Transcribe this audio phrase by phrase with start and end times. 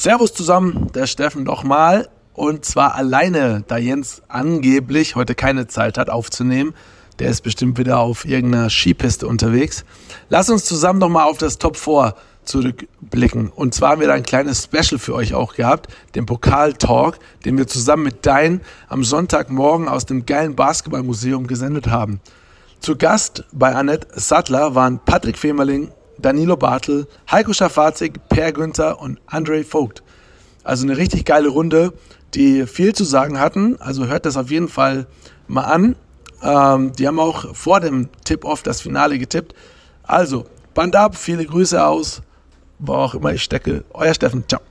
[0.00, 2.08] Servus zusammen, der Steffen nochmal.
[2.32, 6.72] Und zwar alleine, da Jens angeblich heute keine Zeit hat aufzunehmen.
[7.18, 9.84] Der ist bestimmt wieder auf irgendeiner Skipiste unterwegs.
[10.28, 12.14] Lass uns zusammen nochmal auf das Top 4
[12.44, 13.48] zurückblicken.
[13.48, 17.58] Und zwar haben wir da ein kleines Special für euch auch gehabt, den Pokal-Talk, den
[17.58, 22.20] wir zusammen mit Dein am Sonntagmorgen aus dem geilen Basketballmuseum gesendet haben.
[22.78, 29.20] Zu Gast bei Annette Sattler waren Patrick Femerling, Danilo Bartel, Heiko Schafazik, Per Günther und
[29.26, 30.02] Andre Vogt.
[30.64, 31.92] Also eine richtig geile Runde
[32.34, 33.80] die viel zu sagen hatten.
[33.80, 35.06] Also hört das auf jeden Fall
[35.46, 35.96] mal an.
[36.42, 39.54] Ähm, die haben auch vor dem Tip-Off das Finale getippt.
[40.02, 42.22] Also, Band ab, viele Grüße aus,
[42.78, 43.84] wo auch immer ich stecke.
[43.92, 44.67] Euer Steffen, ciao.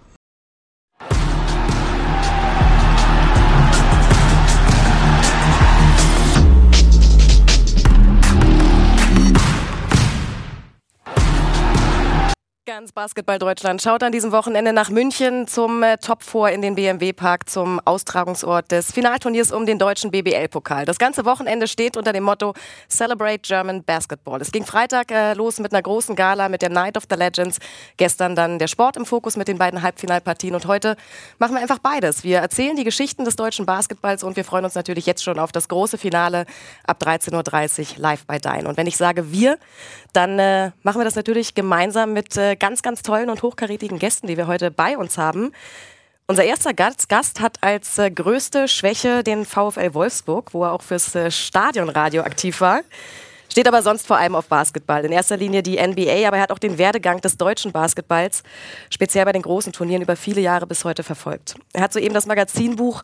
[12.78, 16.76] Ganz Basketball Deutschland schaut an diesem Wochenende nach München zum äh, Top 4 in den
[16.76, 20.86] BMW Park zum Austragungsort des Finalturniers um den deutschen BBL-Pokal.
[20.86, 22.54] Das ganze Wochenende steht unter dem Motto
[22.88, 24.40] Celebrate German Basketball.
[24.42, 27.58] Es ging Freitag äh, los mit einer großen Gala mit der Night of the Legends.
[27.98, 30.98] Gestern dann der Sport im Fokus mit den beiden Halbfinalpartien und heute
[31.40, 32.24] machen wir einfach beides.
[32.24, 35.52] Wir erzählen die Geschichten des deutschen Basketballs und wir freuen uns natürlich jetzt schon auf
[35.52, 36.46] das große Finale
[36.86, 38.68] ab 13.30 Uhr live bei Dein.
[38.68, 39.58] Und wenn ich sage wir,
[40.14, 44.28] dann äh, machen wir das natürlich gemeinsam mit äh, ganz, ganz tollen und hochkarätigen Gästen,
[44.28, 45.54] die wir heute bei uns haben.
[46.28, 51.16] Unser erster Gast, hat als äh, größte Schwäche den VfL Wolfsburg, wo er auch fürs
[51.16, 52.82] äh, Stadionradio aktiv war.
[53.50, 55.06] Steht aber sonst vor allem auf Basketball.
[55.06, 58.44] In erster Linie die NBA, aber er hat auch den Werdegang des deutschen Basketballs,
[58.90, 61.56] speziell bei den großen Turnieren, über viele Jahre bis heute verfolgt.
[61.72, 63.02] Er hat soeben das Magazinbuch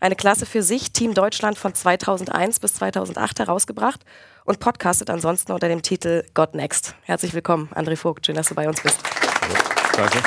[0.00, 4.00] Eine Klasse für sich, Team Deutschland von 2001 bis 2008 herausgebracht
[4.44, 6.94] und podcastet ansonsten unter dem Titel God Next.
[7.02, 8.26] Herzlich willkommen, André Vogt.
[8.26, 8.98] Schön, dass du bei uns bist.
[9.96, 10.18] Danke.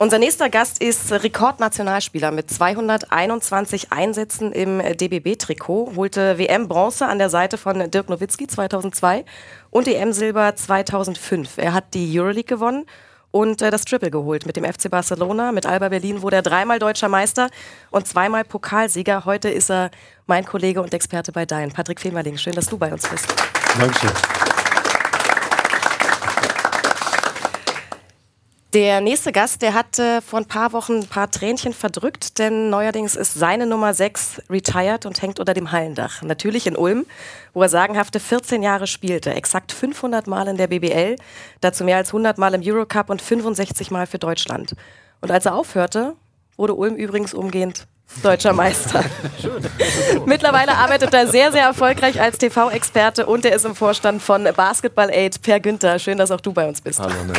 [0.00, 7.58] Unser nächster Gast ist Rekordnationalspieler mit 221 Einsätzen im DBB-Trikot, holte WM-Bronze an der Seite
[7.58, 9.24] von Dirk Nowitzki 2002
[9.70, 11.58] und EM-Silber 2005.
[11.58, 12.86] Er hat die Euroleague gewonnen
[13.30, 15.52] und äh, das Triple geholt mit dem FC Barcelona.
[15.52, 17.48] Mit Alba Berlin wurde er dreimal deutscher Meister
[17.90, 19.24] und zweimal Pokalsieger.
[19.24, 19.90] Heute ist er
[20.26, 22.36] mein Kollege und Experte bei Dein, Patrick Femerling.
[22.36, 23.26] Schön, dass du bei uns bist.
[23.78, 24.37] Dankeschön.
[28.74, 32.68] Der nächste Gast, der hat äh, vor ein paar Wochen ein paar Tränchen verdrückt, denn
[32.68, 36.20] neuerdings ist seine Nummer 6 retired und hängt unter dem Hallendach.
[36.20, 37.06] Natürlich in Ulm,
[37.54, 41.16] wo er sagenhafte 14 Jahre spielte, exakt 500 Mal in der BBL,
[41.62, 44.74] dazu mehr als 100 Mal im Eurocup und 65 Mal für Deutschland.
[45.22, 46.14] Und als er aufhörte,
[46.58, 47.86] wurde Ulm übrigens umgehend
[48.22, 49.02] deutscher Meister.
[50.26, 55.08] Mittlerweile arbeitet er sehr, sehr erfolgreich als TV-Experte und er ist im Vorstand von Basketball
[55.10, 55.40] Aid.
[55.40, 57.00] Per Günther, schön, dass auch du bei uns bist.
[57.00, 57.32] Hallo, ne.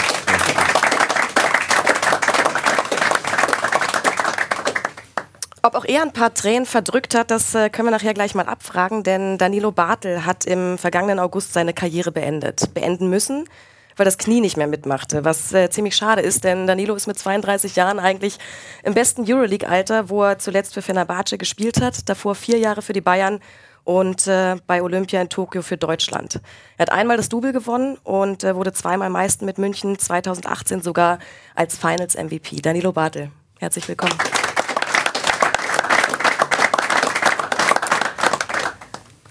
[5.62, 8.46] Ob auch er ein paar Tränen verdrückt hat, das äh, können wir nachher gleich mal
[8.46, 12.74] abfragen, denn Danilo Bartel hat im vergangenen August seine Karriere beendet.
[12.74, 13.44] Beenden müssen,
[13.98, 17.20] weil das Knie nicht mehr mitmachte, was äh, ziemlich schade ist, denn Danilo ist mit
[17.20, 18.40] 32 Jahren eigentlich
[18.84, 23.02] im besten Euroleague-Alter, wo er zuletzt für Fenerbahce gespielt hat, davor vier Jahre für die
[23.02, 23.42] Bayern
[23.84, 26.40] und äh, bei Olympia in Tokio für Deutschland.
[26.78, 31.20] Er hat einmal das Double gewonnen und äh, wurde zweimal Meister mit München, 2018 sogar
[31.54, 32.62] als Finals MVP.
[32.62, 34.16] Danilo Bartel, herzlich willkommen.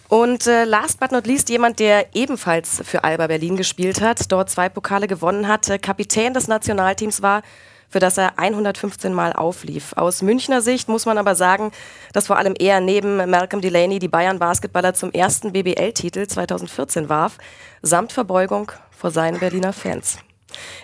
[0.09, 4.49] Und äh, last but not least jemand, der ebenfalls für Alba Berlin gespielt hat, dort
[4.49, 7.43] zwei Pokale gewonnen hat, äh, Kapitän des Nationalteams war,
[7.91, 9.93] für das er 115 Mal auflief.
[9.97, 11.73] Aus Münchner Sicht muss man aber sagen,
[12.13, 17.39] dass vor allem er neben Malcolm Delaney die Bayern-Basketballer zum ersten BBL-Titel 2014 warf,
[17.83, 20.19] samt Verbeugung vor seinen Berliner Fans.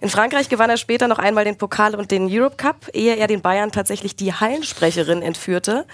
[0.01, 3.27] In Frankreich gewann er später noch einmal den Pokal und den Europe Cup, ehe er
[3.27, 5.87] den Bayern tatsächlich die Hallensprecherin entführte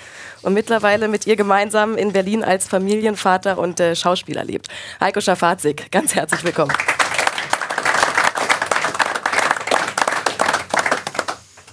[0.42, 4.68] und mittlerweile mit ihr gemeinsam in Berlin als Familienvater und äh, Schauspieler lebt.
[5.00, 6.72] Heiko Schafazik, ganz herzlich willkommen.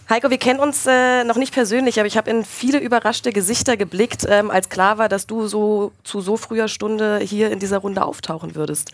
[0.09, 3.75] Heiko, wir kennen uns äh, noch nicht persönlich, aber ich habe in viele überraschte Gesichter
[3.75, 7.79] geblickt, ähm, als klar war, dass du so zu so früher Stunde hier in dieser
[7.79, 8.93] Runde auftauchen würdest.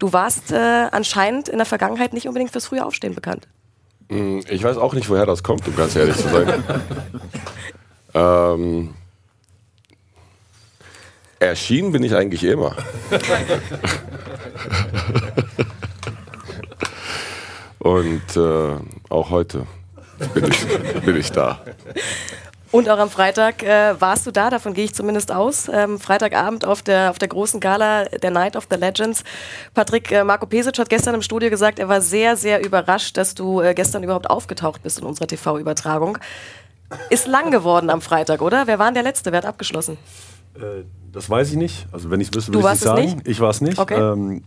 [0.00, 3.46] Du warst äh, anscheinend in der Vergangenheit nicht unbedingt fürs frühe Aufstehen bekannt.
[4.08, 6.64] Hm, ich weiß auch nicht, woher das kommt, um ganz ehrlich zu sein.
[8.14, 8.94] ähm,
[11.38, 12.74] erschienen bin ich eigentlich immer.
[17.78, 18.76] Und äh,
[19.08, 19.64] auch heute
[20.34, 21.60] bin ich, bin ich da.
[22.70, 25.70] Und auch am Freitag äh, warst du da, davon gehe ich zumindest aus.
[25.72, 29.24] Ähm, Freitagabend auf der, auf der großen Gala, der Night of the Legends.
[29.72, 33.34] Patrick, äh, Marco Pesic hat gestern im Studio gesagt, er war sehr, sehr überrascht, dass
[33.34, 36.18] du äh, gestern überhaupt aufgetaucht bist in unserer TV-Übertragung.
[37.08, 38.66] Ist lang geworden am Freitag, oder?
[38.66, 39.32] Wer war denn der Letzte?
[39.32, 39.96] Wer hat abgeschlossen?
[40.54, 41.86] Äh, das weiß ich nicht.
[41.90, 43.02] Also wenn ich es wüsste, würde ich es sagen.
[43.02, 43.28] Nicht?
[43.28, 43.78] Ich war es nicht.
[43.78, 43.98] Okay.
[43.98, 44.42] Ähm,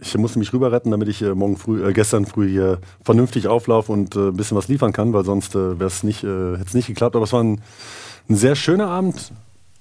[0.00, 3.48] ich musste mich rüber retten, damit ich äh, morgen früh, äh, gestern früh hier vernünftig
[3.48, 6.52] auflaufe und äh, ein bisschen was liefern kann, weil sonst äh, wäre es nicht, äh,
[6.52, 7.16] hätte es nicht geklappt.
[7.16, 7.60] Aber es war ein,
[8.28, 9.32] ein sehr schöner Abend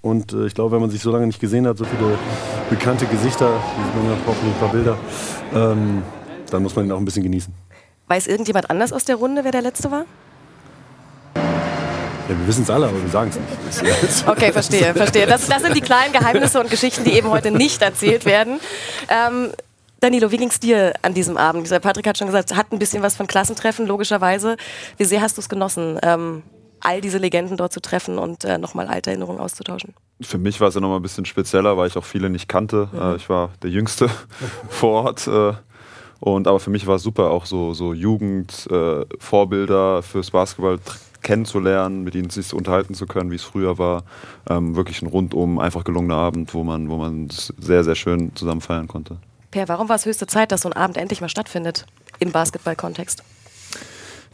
[0.01, 2.18] und äh, ich glaube, wenn man sich so lange nicht gesehen hat, so viele
[2.69, 3.51] bekannte Gesichter,
[4.25, 4.98] hoffentlich ein paar Bilder,
[5.54, 6.04] ähm,
[6.50, 7.54] dann muss man ihn auch ein bisschen genießen.
[8.07, 10.06] Weiß irgendjemand anders aus der Runde, wer der Letzte war?
[11.36, 13.94] Ja, wir wissen es alle, aber wir sagen es nicht.
[14.27, 15.25] Okay, verstehe, verstehe.
[15.25, 18.60] Das, das, sind die kleinen Geheimnisse und Geschichten, die eben heute nicht erzählt werden.
[19.10, 19.50] Ähm,
[20.00, 21.69] Danilo, wie ging es dir an diesem Abend?
[21.81, 24.56] Patrick hat schon gesagt, hat ein bisschen was von Klassentreffen, logischerweise.
[24.98, 26.44] Wie sehr hast du es genossen, ähm,
[26.80, 29.94] all diese Legenden dort zu treffen und äh, nochmal alte Erinnerungen auszutauschen?
[30.22, 32.88] Für mich war es ja nochmal ein bisschen spezieller, weil ich auch viele nicht kannte.
[32.92, 33.01] Mhm.
[33.01, 34.10] Äh, ich war der Jüngste
[34.69, 35.28] vor Ort.
[35.28, 35.51] Äh,
[36.22, 40.80] und aber für mich war es super, auch so, so Jugendvorbilder äh, fürs Basketball
[41.22, 44.04] kennenzulernen, mit ihnen sich unterhalten zu können, wie es früher war.
[44.50, 48.62] Ähm, wirklich ein rundum einfach gelungener Abend, wo man, wo man sehr, sehr schön zusammen
[48.62, 49.18] feiern konnte.
[49.51, 51.86] Per, warum war es höchste Zeit, dass so ein Abend endlich mal stattfindet
[52.19, 53.24] im Basketball-Kontext?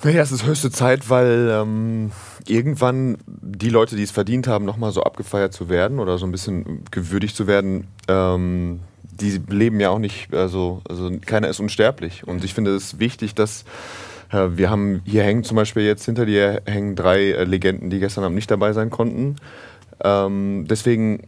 [0.03, 2.11] Naja, es ist höchste Zeit, weil ähm,
[2.45, 6.31] irgendwann die Leute, die es verdient haben, nochmal so abgefeiert zu werden oder so ein
[6.31, 12.27] bisschen gewürdigt zu werden, ähm, die leben ja auch nicht, also, also keiner ist unsterblich.
[12.27, 13.63] Und ich finde es wichtig, dass
[14.31, 17.99] äh, wir haben hier hängen zum Beispiel jetzt hinter dir hängen drei äh, Legenden, die
[17.99, 19.37] gestern Abend nicht dabei sein konnten.
[20.03, 21.27] Ähm, deswegen,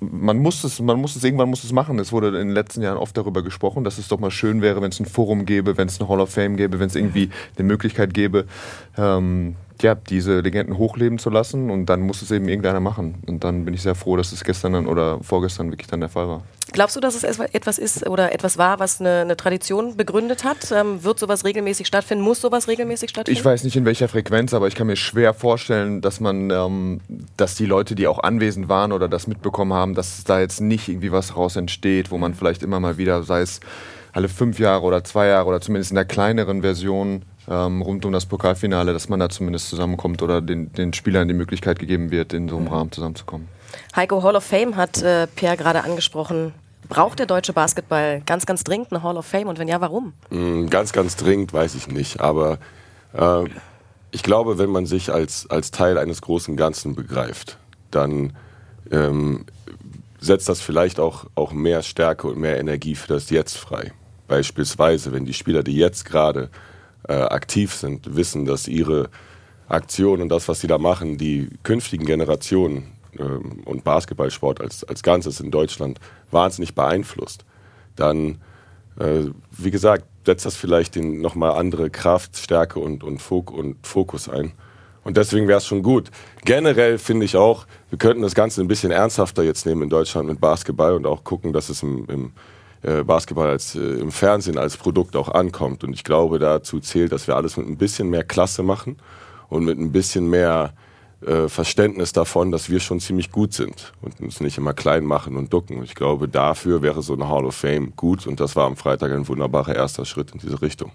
[0.00, 1.98] man muss, es, man muss es, irgendwann muss es machen.
[1.98, 4.82] Es wurde in den letzten Jahren oft darüber gesprochen, dass es doch mal schön wäre,
[4.82, 7.30] wenn es ein Forum gäbe, wenn es eine Hall of Fame gäbe, wenn es irgendwie
[7.56, 8.46] eine Möglichkeit gäbe,
[8.96, 13.22] ähm, ja, diese Legenden hochleben zu lassen und dann muss es eben irgendeiner machen.
[13.26, 16.08] Und dann bin ich sehr froh, dass es gestern dann oder vorgestern wirklich dann der
[16.08, 16.42] Fall war.
[16.72, 20.72] Glaubst du, dass es etwas ist oder etwas war, was eine, eine Tradition begründet hat?
[20.72, 22.22] Ähm, wird sowas regelmäßig stattfinden?
[22.22, 23.38] Muss sowas regelmäßig stattfinden?
[23.38, 27.00] Ich weiß nicht in welcher Frequenz, aber ich kann mir schwer vorstellen, dass man, ähm,
[27.36, 30.88] dass die Leute, die auch anwesend waren oder das mitbekommen haben, dass da jetzt nicht
[30.88, 33.60] irgendwie was raus entsteht, wo man vielleicht immer mal wieder, sei es
[34.12, 38.12] alle fünf Jahre oder zwei Jahre oder zumindest in der kleineren Version ähm, rund um
[38.12, 42.32] das Pokalfinale, dass man da zumindest zusammenkommt oder den, den Spielern die Möglichkeit gegeben wird,
[42.32, 43.48] in so einem Rahmen zusammenzukommen.
[43.94, 46.54] Heiko, Hall of Fame hat äh, Pierre gerade angesprochen.
[46.88, 50.12] Braucht der deutsche Basketball ganz, ganz dringend eine Hall of Fame und wenn ja, warum?
[50.30, 52.58] Mm, ganz, ganz dringend weiß ich nicht, aber
[53.12, 53.44] äh,
[54.10, 57.58] ich glaube, wenn man sich als, als Teil eines großen Ganzen begreift,
[57.90, 58.32] dann
[58.90, 59.44] ähm,
[60.20, 63.92] setzt das vielleicht auch, auch mehr Stärke und mehr Energie für das Jetzt frei.
[64.28, 66.50] Beispielsweise, wenn die Spieler, die jetzt gerade
[67.08, 69.10] äh, aktiv sind, wissen, dass ihre
[69.68, 75.02] Aktion und das, was sie da machen, die künftigen Generationen ähm, und Basketballsport als, als
[75.02, 75.98] Ganzes in Deutschland
[76.30, 77.44] wahnsinnig beeinflusst,
[77.96, 78.40] dann,
[78.98, 84.28] äh, wie gesagt, setzt das vielleicht nochmal andere Kraft, Stärke und, und, Fok und Fokus
[84.28, 84.52] ein.
[85.02, 86.10] Und deswegen wäre es schon gut.
[86.44, 90.28] Generell finde ich auch, wir könnten das Ganze ein bisschen ernsthafter jetzt nehmen in Deutschland
[90.28, 92.32] mit Basketball und auch gucken, dass es im, im
[92.82, 95.84] äh, Basketball als, äh, im Fernsehen als Produkt auch ankommt.
[95.84, 98.98] Und ich glaube, dazu zählt, dass wir alles mit ein bisschen mehr Klasse machen
[99.48, 100.74] und mit ein bisschen mehr
[101.26, 105.36] äh, Verständnis davon, dass wir schon ziemlich gut sind und uns nicht immer klein machen
[105.36, 105.82] und ducken.
[105.82, 109.12] Ich glaube, dafür wäre so eine Hall of Fame gut und das war am Freitag
[109.12, 110.92] ein wunderbarer erster Schritt in diese Richtung.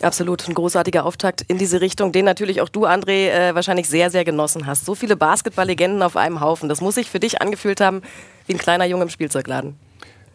[0.00, 4.10] Absolut, ein großartiger Auftakt in diese Richtung, den natürlich auch du, André, äh, wahrscheinlich sehr,
[4.10, 4.86] sehr genossen hast.
[4.86, 6.68] So viele Basketball-Legenden auf einem Haufen.
[6.68, 8.02] Das muss sich für dich angefühlt haben
[8.46, 9.76] wie ein kleiner Junge im Spielzeugladen.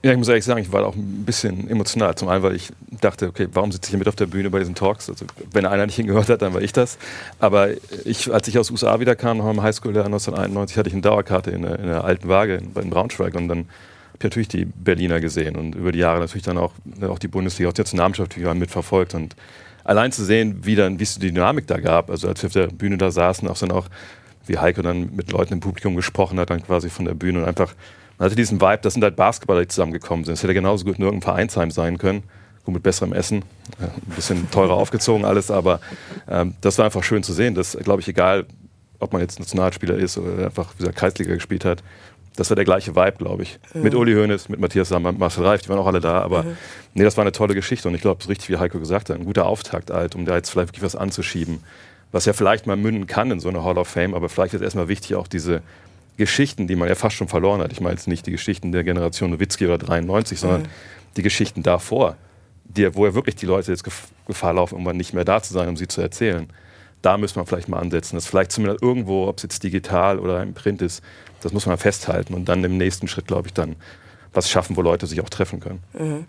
[0.04, 2.16] Ja, ich muss ehrlich sagen, ich war auch ein bisschen emotional.
[2.16, 4.58] Zum einen, weil ich dachte, okay, warum sitze ich hier mit auf der Bühne bei
[4.58, 5.10] diesen Talks?
[5.10, 6.98] Also, wenn einer nicht hingehört hat, dann war ich das.
[7.40, 7.70] Aber
[8.04, 11.52] ich, als ich aus den USA wiederkam, noch im Highschool-Jahr 1991, hatte ich eine Dauerkarte
[11.52, 14.66] in der, in der alten Waage in, in Braunschweig und dann habe ich natürlich die
[14.66, 16.74] Berliner gesehen und über die Jahre natürlich dann auch,
[17.08, 19.36] auch die Bundesliga, auch die Nationalmannschaft mitverfolgt und
[19.84, 22.54] allein zu sehen, wie dann, wie es die Dynamik da gab, also als wir auf
[22.54, 23.88] der Bühne da saßen, auch dann auch,
[24.48, 27.46] wie Heiko dann mit Leuten im Publikum gesprochen hat, dann quasi von der Bühne und
[27.46, 27.76] einfach
[28.22, 30.36] man hatte diesen Vibe, das sind halt Basketballer, die zusammengekommen sind.
[30.36, 32.22] Es hätte genauso gut in irgendeinem Vereinsheim sein können.
[32.64, 33.40] Gut, mit besserem Essen,
[33.80, 35.80] äh, ein bisschen teurer aufgezogen alles, aber
[36.30, 37.56] ähm, das war einfach schön zu sehen.
[37.56, 38.46] Das glaube ich, egal,
[39.00, 41.82] ob man jetzt Nationalspieler ist oder einfach wieder Kreisliga gespielt hat,
[42.36, 43.58] das war der gleiche Vibe, glaube ich.
[43.74, 43.82] Mhm.
[43.82, 46.44] Mit Uli Hoeneß, mit Matthias Sammer, mit Marcel Reif, die waren auch alle da, aber
[46.44, 46.58] mhm.
[46.94, 49.10] nee, das war eine tolle Geschichte und ich glaube, es ist richtig, wie Heiko gesagt
[49.10, 51.64] hat, ein guter Auftakt halt, um da jetzt vielleicht wirklich was anzuschieben,
[52.12, 54.62] was ja vielleicht mal münden kann in so eine Hall of Fame, aber vielleicht ist
[54.62, 55.64] erstmal wichtig, auch diese
[56.22, 57.72] Geschichten, die man ja fast schon verloren hat.
[57.72, 60.68] Ich meine jetzt nicht die Geschichten der Generation Nowitzki oder 93, sondern mhm.
[61.18, 62.16] die Geschichten davor,
[62.64, 63.84] die, wo ja wirklich die Leute jetzt
[64.28, 66.48] Gefahr laufen, irgendwann nicht mehr da zu sein, um sie zu erzählen.
[67.02, 68.16] da müssen wir vielleicht mal ansetzen.
[68.16, 71.04] Das vielleicht zumindest irgendwo, ob es jetzt digital oder im Print ist,
[71.42, 73.76] das muss man festhalten und dann im nächsten Schritt, glaube ich, dann
[74.32, 75.82] was schaffen, wo Leute sich auch treffen können.
[75.94, 76.26] Mhm.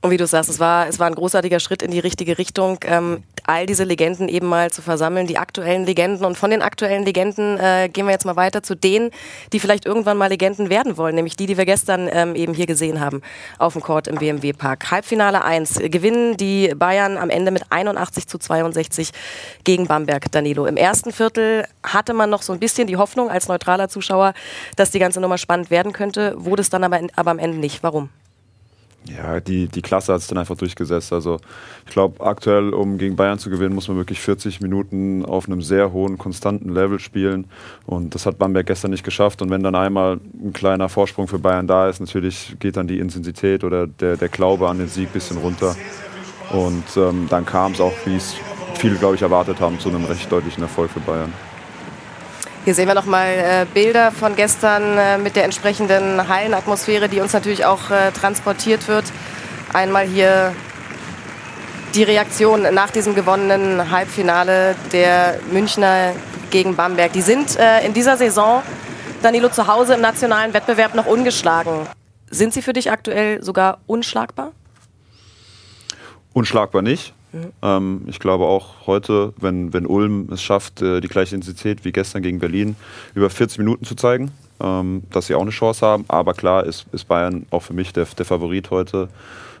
[0.00, 2.78] Und wie du sagst, es war, es war ein großartiger Schritt in die richtige Richtung,
[2.84, 6.24] ähm, all diese Legenden eben mal zu versammeln, die aktuellen Legenden.
[6.24, 9.10] Und von den aktuellen Legenden äh, gehen wir jetzt mal weiter zu denen,
[9.52, 12.66] die vielleicht irgendwann mal Legenden werden wollen, nämlich die, die wir gestern ähm, eben hier
[12.66, 13.22] gesehen haben
[13.58, 14.90] auf dem Court im BMW Park.
[14.90, 19.10] Halbfinale 1 gewinnen die Bayern am Ende mit 81 zu 62
[19.64, 20.66] gegen Bamberg, Danilo.
[20.66, 24.34] Im ersten Viertel hatte man noch so ein bisschen die Hoffnung als neutraler Zuschauer,
[24.76, 27.82] dass die ganze Nummer spannend werden könnte, wurde es dann aber, aber am Ende nicht.
[27.82, 28.08] Warum?
[29.06, 31.12] Ja, die, die Klasse hat es dann einfach durchgesetzt.
[31.12, 31.38] Also
[31.86, 35.60] ich glaube, aktuell, um gegen Bayern zu gewinnen, muss man wirklich 40 Minuten auf einem
[35.60, 37.46] sehr hohen, konstanten Level spielen.
[37.84, 39.42] Und das hat Bamberg gestern nicht geschafft.
[39.42, 42.98] Und wenn dann einmal ein kleiner Vorsprung für Bayern da ist, natürlich geht dann die
[42.98, 45.76] Intensität oder der, der Glaube an den Sieg ein bisschen runter.
[46.50, 48.34] Und ähm, dann kam es auch, wie es
[48.76, 51.32] viele, glaube ich, erwartet haben, zu einem recht deutlichen Erfolg für Bayern.
[52.64, 57.34] Hier sehen wir nochmal äh, Bilder von gestern äh, mit der entsprechenden Hallenatmosphäre, die uns
[57.34, 59.04] natürlich auch äh, transportiert wird.
[59.74, 60.54] Einmal hier
[61.94, 66.14] die Reaktion nach diesem gewonnenen Halbfinale der Münchner
[66.50, 67.12] gegen Bamberg.
[67.12, 68.62] Die sind äh, in dieser Saison,
[69.20, 71.86] Danilo, zu Hause im nationalen Wettbewerb noch ungeschlagen.
[72.30, 74.52] Sind sie für dich aktuell sogar unschlagbar?
[76.32, 77.12] Unschlagbar nicht.
[77.62, 81.92] Ähm, ich glaube auch heute, wenn, wenn Ulm es schafft, äh, die gleiche Intensität wie
[81.92, 82.76] gestern gegen Berlin
[83.14, 86.04] über 40 Minuten zu zeigen, ähm, dass sie auch eine Chance haben.
[86.08, 89.08] Aber klar ist, ist Bayern auch für mich der, der Favorit heute,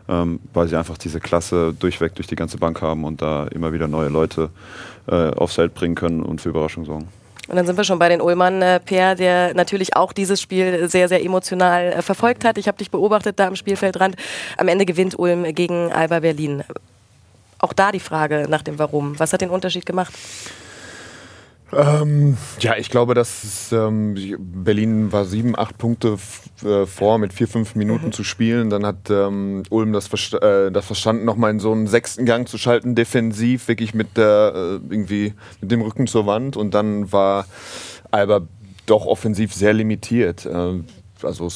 [0.08, 3.72] ähm, weil sie einfach diese Klasse durchweg durch die ganze Bank haben und da immer
[3.72, 4.50] wieder neue Leute
[5.06, 7.08] äh, aufs Feld bringen können und für Überraschung sorgen.
[7.46, 10.88] Und dann sind wir schon bei den Ullmann, äh, Per, der natürlich auch dieses Spiel
[10.88, 12.56] sehr, sehr emotional äh, verfolgt hat.
[12.56, 14.16] Ich habe dich beobachtet da am Spielfeldrand.
[14.56, 16.64] Am Ende gewinnt Ulm gegen Alba Berlin
[17.64, 19.18] auch da die Frage nach dem Warum.
[19.18, 20.12] Was hat den Unterschied gemacht?
[21.72, 26.18] Ähm, ja, ich glaube, dass ähm, Berlin war sieben, acht Punkte
[26.62, 28.12] äh, vor mit vier, fünf Minuten mhm.
[28.12, 28.70] zu spielen.
[28.70, 32.48] Dann hat ähm, Ulm das, versta äh, das verstanden, nochmal in so einen sechsten Gang
[32.48, 36.56] zu schalten, defensiv, wirklich mit der äh, irgendwie mit dem Rücken zur Wand.
[36.56, 37.46] Und dann war
[38.10, 38.42] Alba
[38.86, 40.46] doch offensiv sehr limitiert.
[40.46, 40.80] Äh,
[41.22, 41.48] also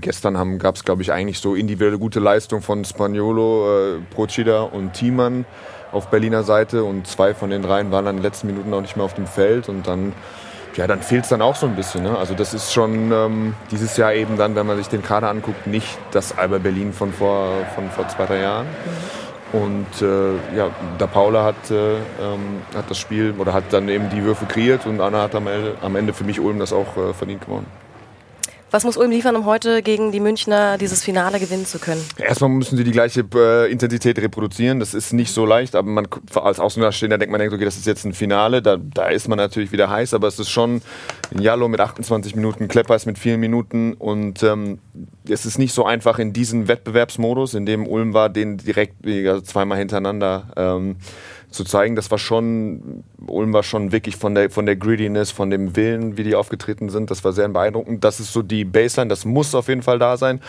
[0.00, 4.92] gestern gab es, glaube ich, eigentlich so individuelle gute Leistung von Spagnolo, äh, Procida und
[4.94, 5.44] Thiemann
[5.92, 8.80] auf Berliner Seite und zwei von den dreien waren dann in den letzten Minuten auch
[8.80, 10.12] nicht mehr auf dem Feld und dann
[10.76, 12.02] ja, dann fehlt es dann auch so ein bisschen.
[12.02, 12.18] Ne?
[12.18, 15.68] Also das ist schon ähm, dieses Jahr eben dann, wenn man sich den Kader anguckt,
[15.68, 18.66] nicht das Alba Berlin von vor, von vor zwei, drei Jahren.
[19.52, 24.10] Und äh, ja, da Paula hat, äh, ähm, hat das Spiel oder hat dann eben
[24.10, 26.96] die Würfe kreiert und Anna hat am Ende, am Ende für mich Ulm das auch
[26.96, 27.83] äh, verdient gewonnen.
[28.74, 32.04] Was muss Ulm liefern, um heute gegen die Münchner dieses Finale gewinnen zu können?
[32.18, 34.80] Erstmal müssen sie die gleiche äh, Intensität reproduzieren.
[34.80, 37.86] Das ist nicht so leicht, aber man als Außenstehender denkt man, denkt, okay, das ist
[37.86, 38.62] jetzt ein Finale.
[38.62, 40.82] Da, da ist man natürlich wieder heiß, aber es ist schon
[41.32, 44.80] ein Jallo mit 28 Minuten, Kleppers mit 4 Minuten und ähm,
[45.28, 49.40] es ist nicht so einfach in diesem Wettbewerbsmodus, in dem Ulm war, den direkt also
[49.42, 50.48] zweimal hintereinander.
[50.56, 50.96] Ähm,
[51.54, 51.96] zu zeigen.
[51.96, 56.18] Das war schon, Ulm war schon wirklich von der, von der Greediness, von dem Willen,
[56.18, 58.04] wie die aufgetreten sind, das war sehr beeindruckend.
[58.04, 60.40] Das ist so die Baseline, das muss auf jeden Fall da sein.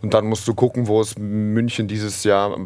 [0.00, 2.56] Und dann musst du gucken, wo es München dieses Jahr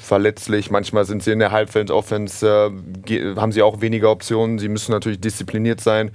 [0.00, 2.72] verletzlich, manchmal sind sie in der Halbfeld-Offense,
[3.08, 4.58] äh, haben sie auch weniger Optionen.
[4.58, 6.12] Sie müssen natürlich diszipliniert sein.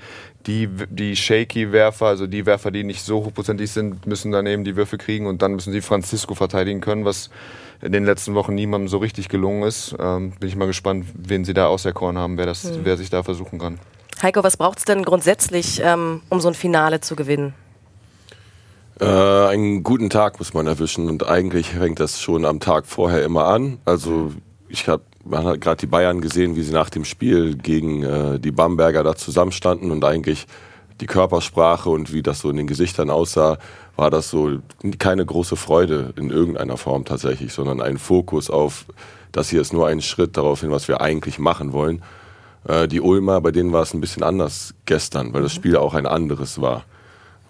[0.50, 4.76] Die, die Shaky-Werfer, also die Werfer, die nicht so hochprozentig sind, müssen dann eben die
[4.76, 7.30] Würfe kriegen und dann müssen sie Francisco verteidigen können, was
[7.84, 9.96] in den letzten Wochen niemandem so richtig gelungen ist.
[10.00, 12.80] Ähm, bin ich mal gespannt, wen sie da auserkoren haben, wer, das, mhm.
[12.82, 13.80] wer sich da versuchen kann.
[14.24, 17.54] Heiko, was braucht es denn grundsätzlich, ähm, um so ein Finale zu gewinnen?
[19.00, 23.24] Äh, einen guten Tag muss man erwischen und eigentlich fängt das schon am Tag vorher
[23.24, 23.78] immer an.
[23.86, 24.34] Also
[24.70, 28.40] ich habe man hat gerade die Bayern gesehen, wie sie nach dem Spiel gegen äh,
[28.40, 30.48] die Bamberger da zusammenstanden und eigentlich
[31.02, 33.58] die Körpersprache und wie das so in den Gesichtern aussah,
[33.96, 34.60] war das so
[34.98, 38.86] keine große Freude in irgendeiner Form tatsächlich, sondern ein Fokus auf,
[39.32, 42.02] das hier ist nur ein Schritt darauf hin, was wir eigentlich machen wollen.
[42.68, 45.94] Äh, die Ulmer, bei denen war es ein bisschen anders gestern, weil das Spiel auch
[45.94, 46.86] ein anderes war.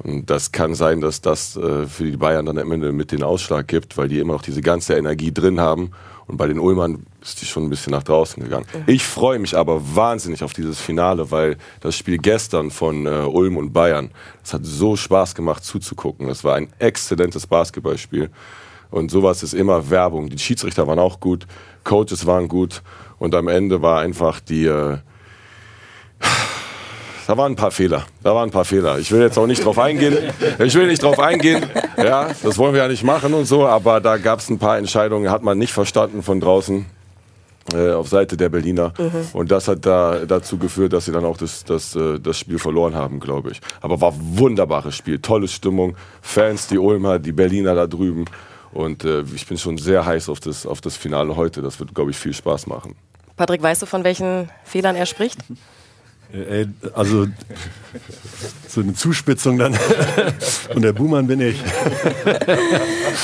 [0.03, 3.21] Und das kann sein, dass das äh, für die Bayern dann am Ende mit den
[3.21, 5.91] Ausschlag gibt, weil die immer noch diese ganze Energie drin haben.
[6.25, 8.65] Und bei den Ulmern ist die schon ein bisschen nach draußen gegangen.
[8.85, 13.57] Ich freue mich aber wahnsinnig auf dieses Finale, weil das Spiel gestern von äh, Ulm
[13.57, 14.11] und Bayern,
[14.43, 16.27] das hat so Spaß gemacht zuzugucken.
[16.27, 18.29] Das war ein exzellentes Basketballspiel.
[18.91, 20.29] Und sowas ist immer Werbung.
[20.29, 21.45] Die Schiedsrichter waren auch gut,
[21.83, 22.83] Coaches waren gut
[23.17, 24.97] und am Ende war einfach die, äh,
[27.29, 28.07] da waren ein paar Fehler.
[28.23, 28.97] Da waren ein paar Fehler.
[28.97, 30.17] Ich will jetzt auch nicht drauf eingehen.
[30.57, 31.63] Ich will nicht drauf eingehen.
[31.95, 33.67] Ja, das wollen wir ja nicht machen und so.
[33.67, 36.87] Aber da gab es ein paar Entscheidungen, hat man nicht verstanden von draußen.
[37.75, 38.93] äh, auf Seite der Berliner.
[39.33, 42.57] Und das hat da dazu geführt, dass sie dann auch das, das, äh, das Spiel
[42.57, 43.61] verloren haben, glaube ich.
[43.79, 48.25] Aber war ein wunderbares Spiel, tolle Stimmung, Fans, die Ulmer, die Berliner da drüben.
[48.71, 51.61] Und äh, ich bin schon sehr heiß auf das, auf das Finale heute.
[51.61, 52.95] Das wird, glaube ich, viel Spaß machen.
[53.35, 55.37] Patrick, weißt du, von welchen Fehlern er spricht?
[56.33, 57.27] Äh, also
[58.67, 59.77] so eine Zuspitzung dann.
[60.75, 61.59] Und der Buhmann bin ich.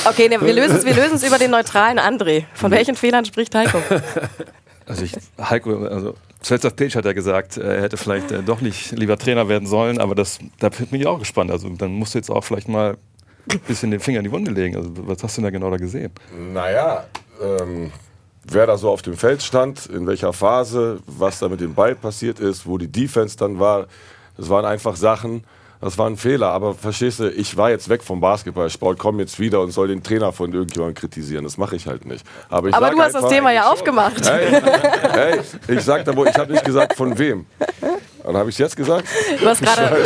[0.04, 2.44] Okay, ne, wir lösen es wir lösen's über den neutralen André.
[2.54, 3.80] Von welchen Fehlern spricht Heiko?
[4.86, 8.92] Also ich, Heiko, also Svetslav Page hat ja gesagt, er hätte vielleicht äh, doch nicht
[8.92, 11.50] lieber Trainer werden sollen, aber das, da bin ich auch gespannt.
[11.50, 12.96] Also dann musst du jetzt auch vielleicht mal
[13.50, 14.76] ein bisschen den Finger in die Wunde legen.
[14.76, 16.12] Also was hast du denn da genau da gesehen?
[16.52, 17.04] Naja,
[17.42, 17.90] ähm,
[18.50, 21.94] wer da so auf dem Feld stand, in welcher Phase, was da mit dem Ball
[21.94, 23.86] passiert ist, wo die Defense dann war,
[24.36, 25.44] das waren einfach Sachen,
[25.80, 26.48] das waren Fehler.
[26.52, 30.02] Aber verstehst du, ich war jetzt weg vom Basketballsport, komme jetzt wieder und soll den
[30.02, 31.44] Trainer von irgendjemandem kritisieren.
[31.44, 32.24] Das mache ich halt nicht.
[32.48, 34.26] Aber, Aber du hast das einfach- Thema ja aufgemacht.
[34.28, 34.60] Hey,
[35.12, 37.46] hey, ich sag da wohl, ich habe nicht gesagt von wem.
[38.26, 39.06] Dann habe ich es jetzt gesagt.
[39.38, 39.96] Du hast gerade.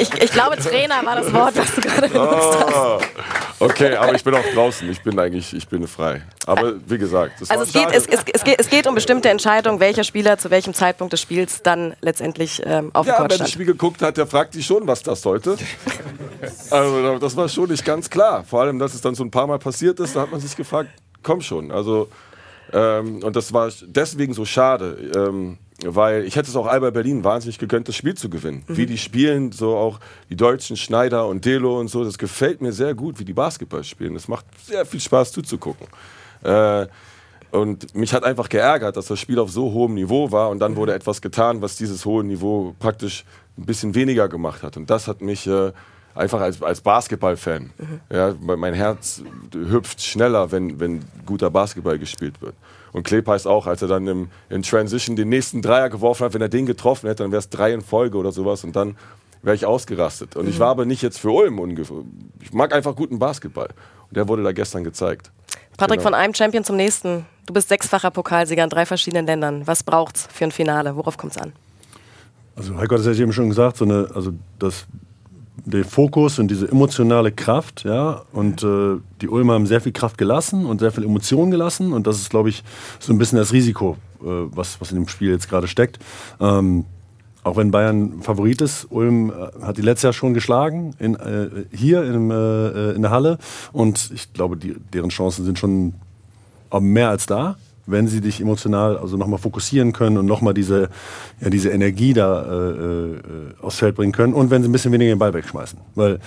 [0.00, 2.74] Ich, ich glaube, Trainer war das Wort, was du gerade benutzt hast.
[2.74, 3.00] Oh,
[3.66, 4.90] okay, aber ich bin auch draußen.
[4.90, 6.22] Ich bin eigentlich, ich bin frei.
[6.46, 9.28] Aber wie gesagt, das Also es geht, es, es, es, geht, es geht um bestimmte
[9.28, 13.30] Entscheidungen, welcher Spieler zu welchem Zeitpunkt des Spiels dann letztendlich ähm, auf dem Ja, Court
[13.30, 13.50] wer das stand.
[13.50, 15.56] Spiel geguckt hat, der fragt sich schon, was das sollte.
[16.70, 18.44] Also das war schon nicht ganz klar.
[18.44, 20.54] Vor allem, dass es dann so ein paar Mal passiert ist, da hat man sich
[20.54, 20.90] gefragt,
[21.22, 21.70] komm schon.
[21.70, 22.08] Also
[22.72, 27.24] ähm, und das war deswegen so schade, ähm, weil ich hätte es auch Alba Berlin
[27.24, 28.64] wahnsinnig gegönnt, das Spiel zu gewinnen.
[28.66, 30.00] Wie die spielen, so auch
[30.30, 33.84] die Deutschen, Schneider und Delo und so, das gefällt mir sehr gut, wie die Basketball
[33.84, 34.14] spielen.
[34.14, 35.86] Das macht sehr viel Spaß zuzugucken.
[36.42, 36.86] Äh,
[37.50, 40.74] und mich hat einfach geärgert, dass das Spiel auf so hohem Niveau war und dann
[40.74, 43.24] wurde etwas getan, was dieses hohe Niveau praktisch
[43.56, 44.76] ein bisschen weniger gemacht hat.
[44.76, 45.70] Und das hat mich äh,
[46.14, 47.70] einfach als, als Basketballfan,
[48.10, 49.22] ja, mein Herz
[49.52, 52.54] hüpft schneller, wenn, wenn guter Basketball gespielt wird.
[52.94, 56.32] Und Kleb heißt auch, als er dann im, in Transition den nächsten Dreier geworfen hat,
[56.32, 58.96] wenn er den getroffen hätte, dann wäre es drei in Folge oder sowas und dann
[59.42, 60.36] wäre ich ausgerastet.
[60.36, 61.98] Und ich war aber nicht jetzt für Ulm ungefähr.
[62.40, 63.68] Ich mag einfach guten Basketball.
[64.08, 65.30] Und der wurde da gestern gezeigt.
[65.76, 66.10] Patrick, Genau.
[66.10, 67.26] von einem Champion zum nächsten.
[67.46, 69.66] Du bist sechsfacher Pokalsieger in drei verschiedenen Ländern.
[69.66, 70.96] Was braucht's für ein Finale?
[70.96, 71.52] Worauf kommt's an?
[72.56, 74.86] Also Heiko hat es ja eben schon gesagt, so eine, also das,
[75.56, 80.18] der Fokus und diese emotionale Kraft, ja, und äh, die Ulmer haben sehr viel Kraft
[80.18, 81.92] gelassen und sehr viel Emotion gelassen.
[81.92, 82.64] Und das ist, glaube ich,
[82.98, 85.98] so ein bisschen das Risiko, äh, was, was in dem Spiel jetzt gerade steckt.
[86.40, 86.84] Ähm,
[87.44, 91.48] auch wenn Bayern Favorit ist, Ulm äh, hat die letztes Jahr schon geschlagen, in, äh,
[91.72, 93.38] hier in, äh, in der Halle.
[93.72, 95.94] Und ich glaube, die, deren Chancen sind schon
[96.80, 100.88] mehr als da, wenn sie dich emotional also nochmal fokussieren können und nochmal diese,
[101.40, 103.18] ja, diese Energie da äh, äh,
[103.60, 105.78] aufs Feld bringen können und wenn sie ein bisschen weniger den Ball wegschmeißen.
[105.94, 106.18] Weil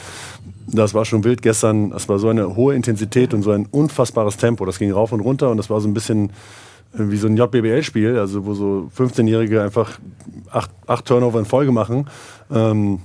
[0.67, 4.37] das war schon wild gestern, das war so eine hohe Intensität und so ein unfassbares
[4.37, 4.65] Tempo.
[4.65, 6.31] Das ging rauf und runter und das war so ein bisschen
[6.93, 9.99] äh, wie so ein JBL-Spiel, also wo so 15-Jährige einfach
[10.51, 12.09] acht, acht Turnover in Folge machen.
[12.51, 12.99] Ähm,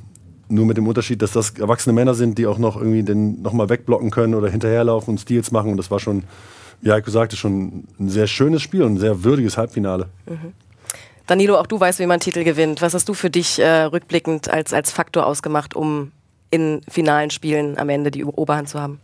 [0.49, 3.69] nur mit dem Unterschied, dass das erwachsene Männer sind, die auch noch irgendwie den nochmal
[3.71, 5.71] wegblocken können oder hinterherlaufen und Steals machen.
[5.71, 6.25] Und das war schon,
[6.83, 10.09] wie Heiko sagte, schon ein sehr schönes Spiel und ein sehr würdiges Halbfinale.
[11.27, 12.83] Danilo, auch du weißt, wie man Titel gewinnt.
[12.83, 16.13] Was hast du für dich äh, rückblickend als, als Faktor ausgemacht, um
[16.51, 19.01] in finalen Spielen am Ende die Oberhand zu haben?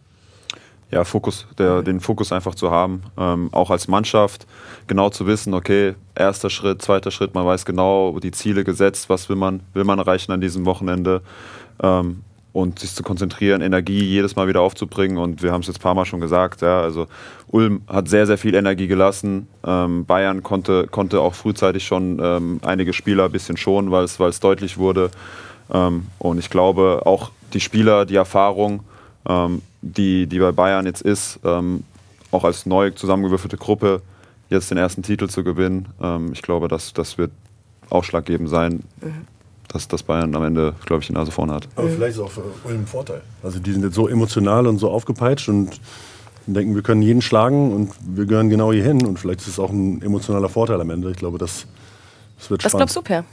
[0.90, 4.46] Ja, Fokus, der, den Fokus einfach zu haben, ähm, auch als Mannschaft
[4.86, 9.28] genau zu wissen, okay, erster Schritt, zweiter Schritt, man weiß genau die Ziele gesetzt, was
[9.28, 11.20] will man, will man erreichen an diesem Wochenende
[11.82, 15.18] ähm, und sich zu konzentrieren, Energie jedes Mal wieder aufzubringen.
[15.18, 17.06] Und wir haben es jetzt ein paar Mal schon gesagt, ja, also
[17.48, 22.60] Ulm hat sehr, sehr viel Energie gelassen, ähm, Bayern konnte, konnte auch frühzeitig schon ähm,
[22.62, 25.10] einige Spieler ein bisschen schonen, weil es, deutlich wurde.
[25.72, 28.80] Ähm, und ich glaube auch die Spieler, die Erfahrung,
[29.28, 31.84] ähm, die, die bei Bayern jetzt ist, ähm,
[32.30, 34.02] auch als neu zusammengewürfelte Gruppe
[34.50, 35.88] jetzt den ersten Titel zu gewinnen.
[36.00, 37.30] Ähm, ich glaube, das, das wird
[37.90, 38.82] ausschlaggebend sein,
[39.68, 41.68] dass, dass Bayern am Ende, glaube ich, die Nase vorne hat.
[41.76, 43.20] Aber vielleicht ist auch für Ulm ein Vorteil.
[43.42, 45.80] Also die sind jetzt so emotional und so aufgepeitscht und
[46.46, 49.04] denken, wir können jeden schlagen und wir gehören genau hier hin.
[49.06, 51.10] Und vielleicht ist es auch ein emotionaler Vorteil am Ende.
[51.10, 51.66] Ich glaube, das,
[52.38, 52.90] das wird Was spannend.
[52.92, 53.24] glaubst du, Per?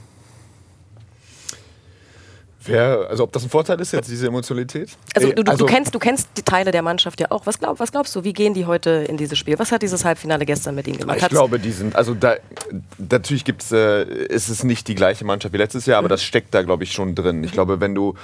[2.66, 4.90] Wer, also ob das ein Vorteil ist jetzt, diese Emotionalität?
[5.14, 7.46] Also, Äh, du, du, du, kennst, du kennst die Teile der Mannschaft ja auch.
[7.46, 9.58] Was, glaub, was glaubst du, wie gehen die heute in dieses Spiel?
[9.58, 11.16] Was hat dieses Halbfinale gestern mit ihnen gemacht?
[11.18, 12.36] Ich Hat's- glaube, die sind, also da,
[12.98, 16.54] natürlich gibt's, äh, ist es nicht die gleiche Mannschaft wie letztes Jahr, aber das steckt
[16.54, 17.44] da, glaube ich, schon drin.
[17.44, 18.14] Ich glaube, wenn du,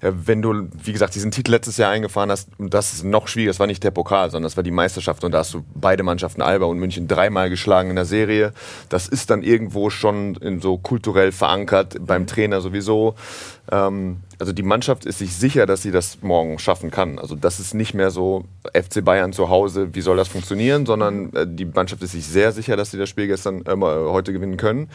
[0.00, 3.60] wenn du, wie gesagt, diesen Titel letztes Jahr eingefahren hast, das ist noch schwieriger, das
[3.60, 6.42] war nicht der Pokal, sondern das war die Meisterschaft und da hast du beide Mannschaften,
[6.42, 8.52] Alba und München, dreimal geschlagen in der Serie.
[8.88, 13.14] Das ist dann irgendwo schon in so kulturell verankert, beim Trainer sowieso.
[13.70, 17.18] Ähm, also die Mannschaft ist sich sicher, dass sie das morgen schaffen kann.
[17.18, 21.32] Also das ist nicht mehr so FC Bayern zu Hause, wie soll das funktionieren, sondern
[21.34, 24.56] äh, die Mannschaft ist sich sehr sicher, dass sie das Spiel gestern äh, heute gewinnen
[24.56, 24.88] können.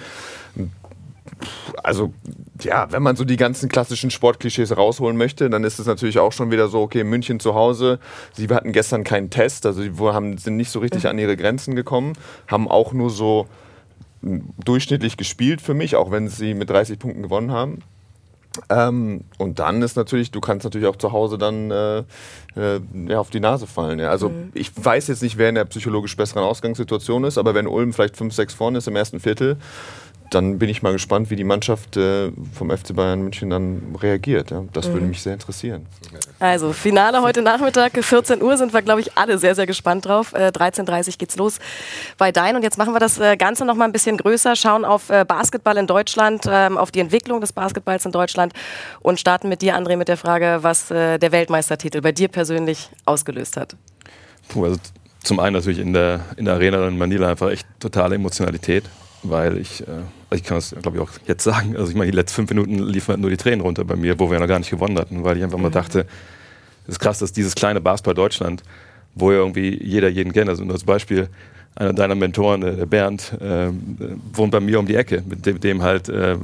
[1.84, 2.14] Also
[2.62, 6.32] ja, wenn man so die ganzen klassischen Sportklischees rausholen möchte, dann ist es natürlich auch
[6.32, 8.00] schon wieder so, okay, München zu Hause,
[8.34, 11.76] sie hatten gestern keinen Test, also sie haben, sind nicht so richtig an ihre Grenzen
[11.76, 12.14] gekommen,
[12.48, 13.48] haben auch nur so
[14.22, 17.80] durchschnittlich gespielt für mich, auch wenn sie mit 30 Punkten gewonnen haben.
[18.70, 22.04] Ähm, und dann ist natürlich, du kannst natürlich auch zu Hause dann äh,
[22.56, 24.00] äh, ja, auf die Nase fallen.
[24.00, 24.10] Ja.
[24.10, 24.52] Also mhm.
[24.54, 28.16] ich weiß jetzt nicht, wer in der psychologisch besseren Ausgangssituation ist, aber wenn Ulm vielleicht
[28.16, 29.58] 5-6 vorne ist im ersten Viertel,
[30.30, 34.52] dann bin ich mal gespannt, wie die Mannschaft äh, vom FC Bayern München dann reagiert.
[34.52, 34.64] Ja.
[34.74, 34.94] Das mhm.
[34.94, 35.86] würde mich sehr interessieren.
[36.40, 40.34] Also, Finale heute Nachmittag, 14 Uhr, sind wir, glaube ich, alle sehr, sehr gespannt drauf.
[40.34, 41.60] Äh, 13.30 Uhr geht's los
[42.18, 42.56] bei Dein.
[42.56, 45.26] Und jetzt machen wir das äh, Ganze noch mal ein bisschen größer, schauen auf äh,
[45.28, 48.54] Basketball in Deutschland, ähm, auf die Entwicklung des Basketballs in Deutschland
[49.02, 52.90] und starten mit dir, André, mit der Frage, was äh, der Weltmeistertitel bei dir persönlich
[53.06, 53.76] ausgelöst hat.
[54.48, 54.78] Puh, also
[55.24, 58.84] zum einen natürlich in der, in der Arena in Manila einfach echt totale Emotionalität
[59.24, 59.92] weil ich, äh,
[60.30, 62.50] also ich kann das glaube ich auch jetzt sagen, also ich meine, die letzten fünf
[62.50, 64.98] Minuten liefen halt nur die Tränen runter bei mir, wo wir noch gar nicht gewonnen
[64.98, 65.74] hatten, weil ich einfach mal mhm.
[65.74, 66.06] dachte,
[66.86, 68.64] es ist krass, dass dieses kleine Basketball Deutschland,
[69.16, 71.30] wo ja irgendwie jeder jeden kennt, also als Beispiel,
[71.76, 73.70] einer deiner Mentoren, der Bernd, äh,
[74.34, 76.38] wohnt bei mir um die Ecke, mit dem, dem halt äh,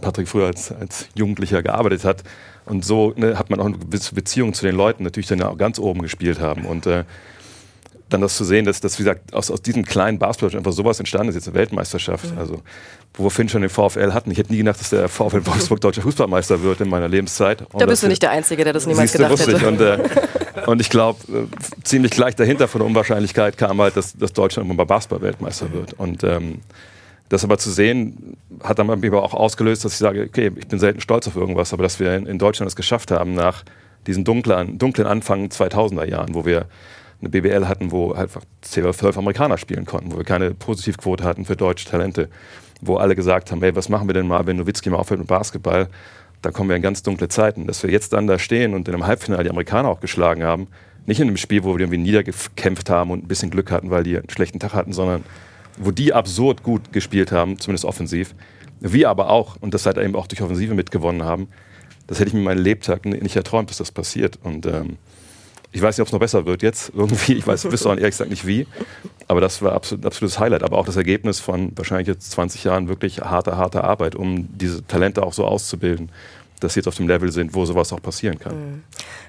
[0.00, 2.22] Patrick früher als, als Jugendlicher gearbeitet hat.
[2.66, 5.58] Und so ne, hat man auch eine gewisse Beziehung zu den Leuten natürlich dann auch
[5.58, 6.66] ganz oben gespielt haben.
[6.66, 7.04] Und äh,
[8.10, 10.98] dann das zu sehen, dass, dass wie gesagt, aus, aus diesem kleinen Basketball einfach sowas
[10.98, 12.32] entstanden ist, jetzt eine Weltmeisterschaft.
[12.32, 12.38] Mhm.
[12.38, 12.62] Also,
[13.14, 14.30] wo wir schon den VfL hatten.
[14.30, 17.62] Ich hätte nie gedacht, dass der VfL Wolfsburg deutscher Fußballmeister wird in meiner Lebenszeit.
[17.72, 19.56] Und da bist du nicht der Einzige, der das niemals gedacht hätte.
[19.56, 19.64] Ich.
[19.64, 19.98] Und, äh,
[20.66, 24.68] und ich glaube, äh, ziemlich gleich dahinter von der Unwahrscheinlichkeit kam halt, dass, dass Deutschland
[24.68, 25.72] immer bei Basketball-Weltmeister mhm.
[25.72, 25.92] wird.
[25.94, 26.60] Und ähm,
[27.28, 30.50] das aber zu sehen, hat dann bei mir aber auch ausgelöst, dass ich sage, okay,
[30.56, 33.34] ich bin selten stolz auf irgendwas, aber dass wir in, in Deutschland es geschafft haben,
[33.34, 33.64] nach
[34.06, 36.66] diesen dunklen, dunklen Anfang 2000er Jahren, wo wir
[37.20, 41.24] eine BBL hatten, wo einfach 10 oder 12 Amerikaner spielen konnten, wo wir keine Positivquote
[41.24, 42.28] hatten für deutsche Talente,
[42.80, 45.28] wo alle gesagt haben, ey, was machen wir denn mal, wenn Nowitzki mal aufhört mit
[45.28, 45.88] Basketball,
[46.42, 47.66] dann kommen wir in ganz dunkle Zeiten.
[47.66, 50.68] Dass wir jetzt dann da stehen und in einem Halbfinale die Amerikaner auch geschlagen haben,
[51.06, 54.02] nicht in einem Spiel, wo wir irgendwie niedergekämpft haben und ein bisschen Glück hatten, weil
[54.02, 55.24] die einen schlechten Tag hatten, sondern
[55.78, 58.34] wo die absurd gut gespielt haben, zumindest offensiv.
[58.80, 61.48] Wir aber auch, und das halt eben auch durch Offensive mitgewonnen haben.
[62.06, 64.38] Das hätte ich mir meinen Lebtag nicht erträumt, dass das passiert.
[64.42, 64.96] Und ähm,
[65.72, 67.34] ich weiß nicht, ob es noch besser wird jetzt irgendwie.
[67.34, 68.66] Ich weiß, auch ehrlich gesagt nicht wie.
[69.28, 70.64] Aber das war absolut, absolutes Highlight.
[70.64, 74.84] Aber auch das Ergebnis von wahrscheinlich jetzt 20 Jahren wirklich harter, harter Arbeit, um diese
[74.86, 76.10] Talente auch so auszubilden,
[76.58, 78.54] dass sie jetzt auf dem Level sind, wo sowas auch passieren kann.
[78.54, 78.84] Mhm.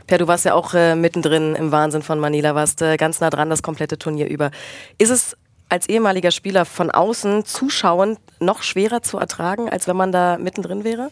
[0.08, 3.30] Per, du warst ja auch äh, mittendrin im Wahnsinn von Manila, warst äh, ganz nah
[3.30, 4.49] dran das komplette Turnier über.
[4.97, 5.38] Ist es
[5.69, 10.84] als ehemaliger Spieler von außen zuschauend noch schwerer zu ertragen, als wenn man da mittendrin
[10.84, 11.12] wäre?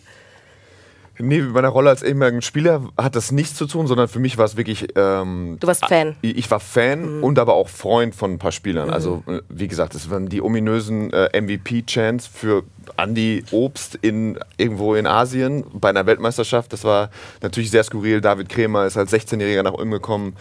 [1.22, 4.38] Nee, mit meiner Rolle als ehemaligen Spieler hat das nichts zu tun, sondern für mich
[4.38, 4.88] war es wirklich.
[4.96, 6.16] Ähm, du warst Fan.
[6.22, 7.24] Ich war Fan mhm.
[7.24, 8.88] und aber auch Freund von ein paar Spielern.
[8.88, 8.94] Mhm.
[8.94, 12.64] Also, äh, wie gesagt, es waren die ominösen äh, MVP-Chants für
[12.98, 16.72] Andy Obst in, irgendwo in Asien bei einer Weltmeisterschaft.
[16.72, 17.10] Das war
[17.42, 18.22] natürlich sehr skurril.
[18.22, 20.38] David Kremer ist als 16-Jähriger nach Ulm gekommen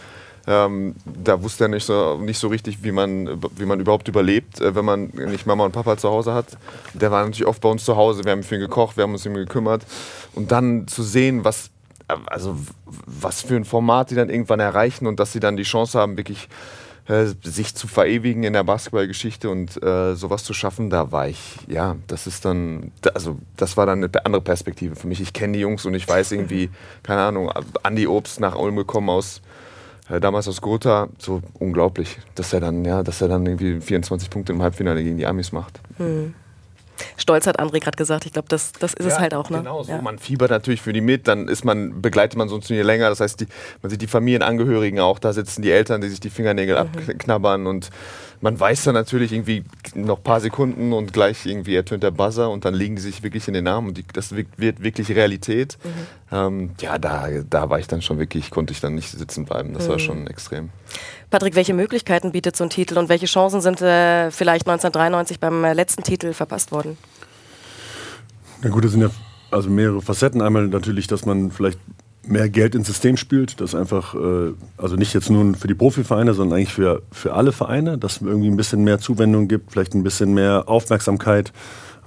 [0.49, 4.59] ähm, da wusste er nicht so, nicht so richtig, wie man, wie man überhaupt überlebt,
[4.59, 6.57] äh, wenn man nicht Mama und Papa zu Hause hat.
[6.95, 9.13] Der war natürlich oft bei uns zu Hause, wir haben für ihn gekocht, wir haben
[9.13, 9.85] uns um ihn gekümmert.
[10.33, 11.69] Und dann zu sehen, was,
[12.25, 12.57] also,
[13.05, 16.17] was für ein Format die dann irgendwann erreichen und dass sie dann die Chance haben,
[16.17, 16.49] wirklich
[17.07, 21.57] äh, sich zu verewigen in der Basketballgeschichte und äh, sowas zu schaffen, da war ich,
[21.67, 25.21] ja, das ist dann, also das war dann eine andere Perspektive für mich.
[25.21, 26.71] Ich kenne die Jungs und ich weiß irgendwie,
[27.03, 27.51] keine Ahnung,
[27.83, 29.48] Andi Obst nach Ulm gekommen aus äh,
[30.19, 34.53] damals aus Gotha, so unglaublich, dass er dann, ja, dass er dann irgendwie 24 Punkte
[34.53, 35.79] im Halbfinale gegen die Amis macht.
[35.97, 36.33] Hm.
[37.17, 38.25] Stolz hat André gerade gesagt.
[38.25, 39.49] Ich glaube, das, das ist ja, es halt auch.
[39.49, 39.59] Ne?
[39.59, 39.91] Genau, so.
[39.91, 40.01] Ja.
[40.01, 43.09] man fiebert natürlich für die mit, dann ist man, begleitet man so ein Turnier länger.
[43.09, 43.47] Das heißt, die,
[43.81, 46.81] man sieht die Familienangehörigen auch, da sitzen die Eltern, die sich die Fingernägel mhm.
[46.81, 47.89] abknabbern und
[48.41, 52.49] man weiß dann natürlich irgendwie noch ein paar Sekunden und gleich irgendwie ertönt der Buzzer
[52.49, 55.77] und dann legen die sich wirklich in den Arm und die, das wird wirklich Realität.
[55.83, 55.89] Mhm.
[56.31, 59.73] Ähm, ja, da, da war ich dann schon wirklich, konnte ich dann nicht sitzen bleiben.
[59.73, 59.91] Das mhm.
[59.91, 60.69] war schon extrem.
[61.29, 65.63] Patrick, welche Möglichkeiten bietet so ein Titel und welche Chancen sind äh, vielleicht 1993 beim
[65.63, 66.97] äh, letzten Titel verpasst worden?
[68.61, 69.09] Na gut, das sind ja
[69.51, 70.41] also mehrere Facetten.
[70.41, 71.79] Einmal natürlich, dass man vielleicht
[72.23, 76.33] mehr Geld ins System spielt, das einfach, äh, also nicht jetzt nur für die Profivereine,
[76.33, 79.95] sondern eigentlich für, für alle Vereine, dass es irgendwie ein bisschen mehr Zuwendung gibt, vielleicht
[79.95, 81.51] ein bisschen mehr Aufmerksamkeit.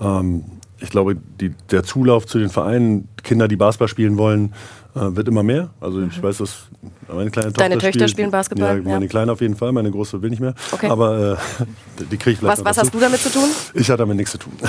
[0.01, 0.45] Ähm,
[0.83, 4.53] ich glaube, die, der Zulauf zu den Vereinen, Kinder, die Basketball spielen wollen,
[4.95, 5.71] äh, wird immer mehr.
[5.81, 6.23] Also ich mhm.
[6.23, 6.67] weiß, dass
[7.09, 8.79] meine kleine Tochter Deine Töchter spielt, spielen Basketball?
[8.79, 9.09] Ja, meine ja.
[9.09, 10.55] Kleine auf jeden Fall, meine große will nicht mehr.
[10.73, 10.89] Okay.
[10.89, 11.65] Aber äh,
[12.11, 13.49] die kriege ich vielleicht Was, was hast du damit zu tun?
[13.75, 14.53] Ich hatte damit nichts zu tun.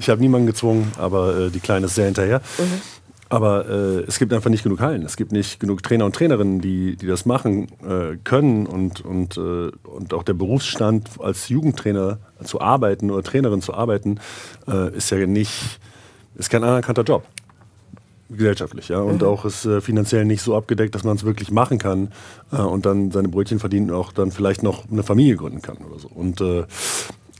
[0.00, 2.40] Ich habe niemanden gezwungen, aber äh, die Kleine ist sehr hinterher.
[2.58, 2.80] Mhm.
[3.30, 5.02] Aber äh, es gibt einfach nicht genug Hallen.
[5.02, 8.66] Es gibt nicht genug Trainer und Trainerinnen, die, die das machen äh, können.
[8.66, 14.18] Und, und, äh, und auch der Berufsstand als Jugendtrainer zu arbeiten oder Trainerin zu arbeiten,
[14.66, 15.78] äh, ist ja nicht,
[16.36, 17.24] ist kein anerkannter Job.
[18.30, 19.00] Gesellschaftlich, ja.
[19.00, 22.12] Und auch ist äh, finanziell nicht so abgedeckt, dass man es wirklich machen kann
[22.52, 25.78] äh, und dann seine Brötchen verdienen und auch dann vielleicht noch eine Familie gründen kann
[25.78, 26.08] oder so.
[26.08, 26.64] Und äh,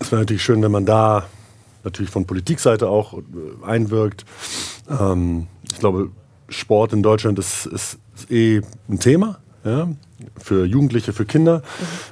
[0.01, 1.27] es wäre natürlich schön, wenn man da
[1.85, 3.21] natürlich von Politikseite auch äh,
[3.67, 4.25] einwirkt.
[4.89, 6.11] Ähm, ich glaube,
[6.49, 9.39] Sport in Deutschland ist, ist, ist eh ein Thema.
[9.65, 9.89] Ja,
[10.39, 11.63] für Jugendliche, für Kinder.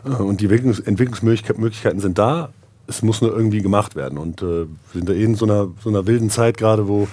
[0.05, 2.51] Äh, Und die Entwicklungs Entwicklungsmöglichkeiten sind da.
[2.89, 4.19] Es muss nur irgendwie gemacht werden.
[4.19, 7.09] Und äh, wir sind da eh in so einer, so einer wilden Zeit gerade, wo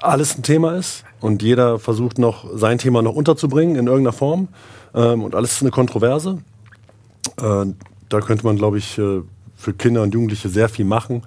[0.00, 4.48] alles ein Thema ist und jeder versucht noch sein Thema noch unterzubringen in irgendeiner Form.
[4.94, 6.38] Ähm, und alles ist eine Kontroverse.
[7.40, 7.66] Äh,
[8.08, 9.22] da könnte man, glaube ich, äh,
[9.56, 11.22] für Kinder und Jugendliche sehr viel machen.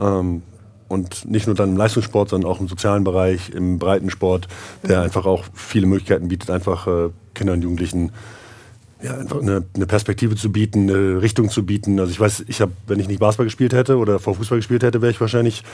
[0.00, 0.42] Ähm,
[0.88, 4.48] und nicht nur dann im Leistungssport, sondern auch im sozialen Bereich, im Breitensport,
[4.86, 8.12] der einfach auch viele Möglichkeiten bietet, einfach äh, Kindern und Jugendlichen
[9.02, 12.00] ja, einfach eine, eine Perspektive zu bieten, eine Richtung zu bieten.
[12.00, 14.82] Also ich weiß, ich habe, wenn ich nicht Basketball gespielt hätte oder vor Fußball gespielt
[14.82, 15.64] hätte, wäre ich wahrscheinlich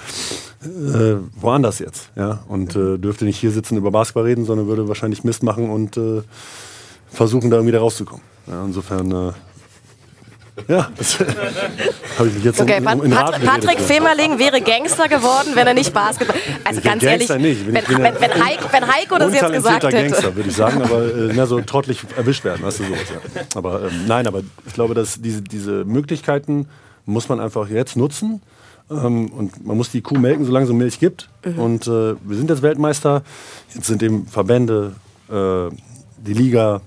[0.64, 2.11] äh, woanders jetzt.
[2.16, 2.42] Ja?
[2.48, 5.96] Und äh, dürfte nicht hier sitzen über Basketball reden, sondern würde wahrscheinlich Mist machen und
[5.96, 6.22] äh,
[7.11, 8.25] versuchen, da irgendwie da rauszukommen.
[8.48, 9.33] Ja, insofern äh,
[10.68, 13.80] ja, das habe ich mich jetzt Okay, in, in, in Pat Patrick.
[13.80, 16.36] Femerling wäre Gangster geworden, wenn er nicht Basketball.
[16.64, 17.66] Also Ich ganz ehrlich, Gangster nicht.
[17.66, 19.96] wenn, wenn, ja- wenn, Heiko, wenn Heiko das jetzt gesagt hätte.
[19.96, 22.98] Gangster, würde ich sagen, aber äh, mehr so trottelig erwischt werden, weißt du, sowas,
[23.34, 23.42] ja.
[23.54, 26.68] Aber ähm, nein, aber ich glaube, dass diese, diese Möglichkeiten
[27.06, 28.42] muss man einfach jetzt nutzen.
[28.90, 31.28] Ähm, und man muss die Kuh melken, solange es Milch gibt.
[31.56, 33.22] Und äh, wir sind jetzt Weltmeister.
[33.74, 34.92] Jetzt sind eben Verbände,
[35.30, 35.68] äh,
[36.18, 36.82] die Liga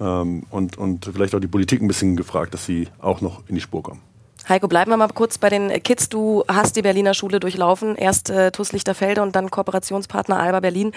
[0.00, 3.54] ähm, und, und vielleicht auch die Politik ein bisschen gefragt, dass sie auch noch in
[3.54, 4.02] die Spur kommen.
[4.48, 6.08] Heiko, bleiben wir mal kurz bei den Kids.
[6.08, 10.92] Du hast die Berliner Schule durchlaufen, erst äh, TuS Lichterfelde und dann Kooperationspartner Alba Berlin.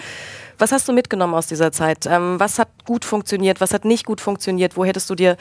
[0.58, 2.06] Was hast du mitgenommen aus dieser Zeit?
[2.06, 4.76] Ähm, was hat gut funktioniert, was hat nicht gut funktioniert?
[4.76, 5.36] Wo hättest du dir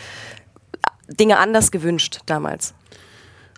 [1.07, 2.73] Dinge anders gewünscht damals?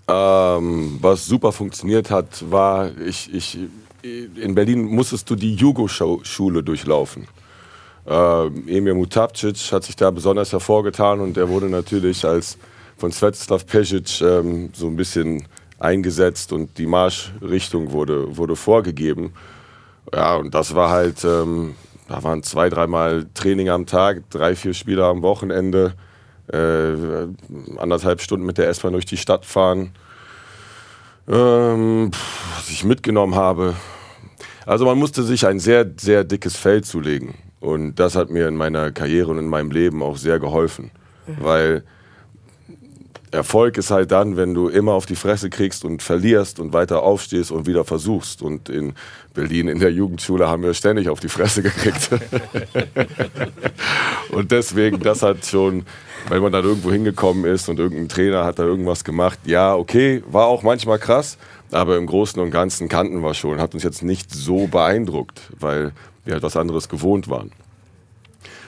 [0.09, 3.57] Ähm, was super funktioniert hat, war, ich, ich,
[4.03, 7.27] in Berlin musstest du die Jugo-Schule durchlaufen.
[8.07, 12.57] Ähm, Emir Mutapcic hat sich da besonders hervorgetan und er wurde natürlich als
[12.97, 15.47] von Svetislav Pesic ähm, so ein bisschen
[15.79, 19.33] eingesetzt und die Marschrichtung wurde, wurde vorgegeben.
[20.13, 21.75] Ja, und das war halt, ähm,
[22.07, 25.93] da waren zwei, dreimal Training am Tag, drei, vier Spiele am Wochenende,
[26.51, 27.27] äh,
[27.77, 29.93] anderthalb Stunden mit der S-Bahn durch die Stadt fahren.
[31.27, 33.75] Ähm, pff, was ich mitgenommen habe.
[34.65, 37.35] Also man musste sich ein sehr, sehr dickes Fell zulegen.
[37.61, 40.91] Und das hat mir in meiner Karriere und in meinem Leben auch sehr geholfen.
[41.39, 41.83] Weil
[43.31, 47.03] Erfolg ist halt dann, wenn du immer auf die Fresse kriegst und verlierst und weiter
[47.03, 48.41] aufstehst und wieder versuchst.
[48.41, 48.93] Und in
[49.33, 52.09] Berlin in der Jugendschule haben wir ständig auf die Fresse gekriegt.
[54.31, 55.85] und deswegen, das hat schon,
[56.27, 60.21] wenn man dann irgendwo hingekommen ist und irgendein Trainer hat da irgendwas gemacht, ja, okay,
[60.27, 61.37] war auch manchmal krass,
[61.71, 65.93] aber im Großen und Ganzen kannten wir schon, hat uns jetzt nicht so beeindruckt, weil
[66.25, 67.51] wir halt was anderes gewohnt waren.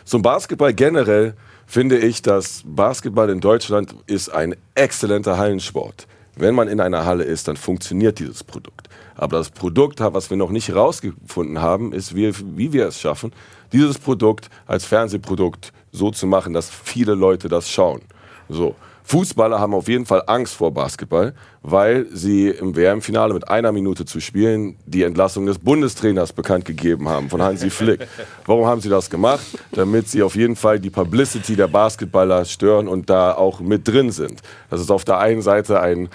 [0.06, 1.36] Zum Basketball generell
[1.66, 6.08] finde ich, dass Basketball in Deutschland ist ein exzellenter Hallensport.
[6.36, 8.90] Wenn man in einer Halle ist, dann funktioniert dieses Produkt.
[9.16, 13.32] Aber das Produkt, was wir noch nicht herausgefunden haben, ist, wie, wie wir es schaffen,
[13.72, 18.02] dieses Produkt als Fernsehprodukt so zu machen, dass viele Leute das schauen.
[18.50, 18.76] So.
[19.04, 24.06] Fußballer haben auf jeden Fall Angst vor Basketball, weil sie im WM-Finale mit einer Minute
[24.06, 28.08] zu spielen die Entlassung des Bundestrainers bekannt gegeben haben, von Hansi Flick.
[28.46, 29.46] Warum haben sie das gemacht?
[29.72, 34.12] Damit sie auf jeden Fall die Publicity der Basketballer stören und da auch mit drin
[34.12, 34.42] sind.
[34.70, 36.10] Das ist auf der einen Seite ein,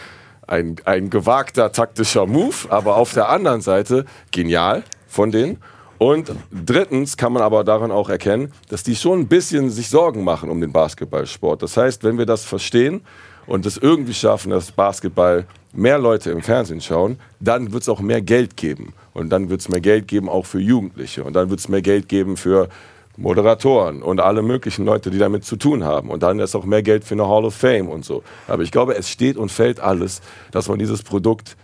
[0.46, 5.58] ein, ein gewagter taktischer Move, aber auf der anderen Seite genial von denen.
[5.98, 10.22] Und drittens kann man aber daran auch erkennen, dass die schon ein bisschen sich Sorgen
[10.22, 11.62] machen um den Basketballsport.
[11.62, 13.00] Das heißt, wenn wir das verstehen
[13.46, 18.00] und es irgendwie schaffen, dass Basketball mehr Leute im Fernsehen schauen, dann wird es auch
[18.00, 18.94] mehr Geld geben.
[19.12, 21.24] Und dann wird es mehr Geld geben auch für Jugendliche.
[21.24, 22.68] Und dann wird es mehr Geld geben für
[23.16, 26.10] Moderatoren und alle möglichen Leute, die damit zu tun haben.
[26.10, 28.22] Und dann ist auch mehr Geld für eine Hall of Fame und so.
[28.46, 30.20] Aber ich glaube, es steht und fällt alles,
[30.52, 31.56] dass man dieses Produkt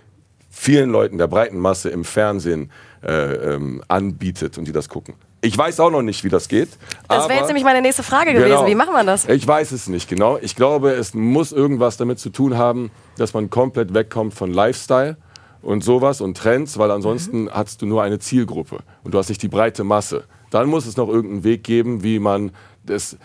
[0.51, 2.71] vielen Leuten der breiten Masse im Fernsehen
[3.05, 5.15] äh, ähm, anbietet und die das gucken.
[5.41, 6.71] Ich weiß auch noch nicht, wie das geht.
[7.07, 8.49] Das wäre jetzt nämlich meine nächste Frage gewesen.
[8.49, 8.67] Genau.
[8.67, 9.29] Wie macht man das?
[9.29, 10.39] Ich weiß es nicht genau.
[10.41, 15.19] Ich glaube, es muss irgendwas damit zu tun haben, dass man komplett wegkommt von Lifestyle
[15.61, 19.43] und sowas und Trends, weil ansonsten hast du nur eine Zielgruppe und du hast nicht
[19.43, 20.25] die breite Masse.
[20.51, 22.53] Dann muss es noch irgendeinen Weg geben, wie man
[22.87, 23.19] das,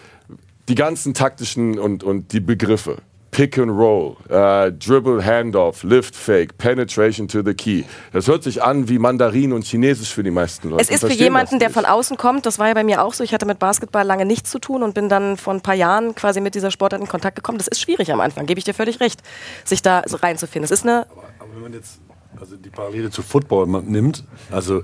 [0.68, 2.98] die ganzen taktischen und, und die Begriffe.
[3.40, 7.86] Pick and Roll, äh, Dribble, Handoff, Lift Fake, Penetration to the Key.
[8.12, 10.82] Das hört sich an wie Mandarin und Chinesisch für die meisten Leute.
[10.82, 13.14] Es ist für jemanden, das der von außen kommt, das war ja bei mir auch
[13.14, 15.76] so, ich hatte mit Basketball lange nichts zu tun und bin dann vor ein paar
[15.76, 17.58] Jahren quasi mit dieser Sportart in Kontakt gekommen.
[17.60, 19.22] Das ist schwierig am Anfang, gebe ich dir völlig recht,
[19.64, 20.66] sich da so reinzufinden.
[20.66, 21.06] Es ist eine,
[21.40, 22.02] Aber wenn man jetzt
[22.42, 24.84] also die Parallele zu Football nimmt, also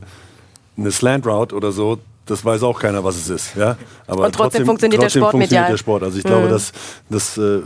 [0.78, 3.56] eine Slant Route oder so, das weiß auch keiner, was es ist.
[3.56, 3.78] Ja?
[4.08, 6.04] Aber Und trotzdem funktioniert der Sport funktioniert der Sport.
[6.04, 6.72] Also ich glaube, dass,
[7.10, 7.62] dass äh,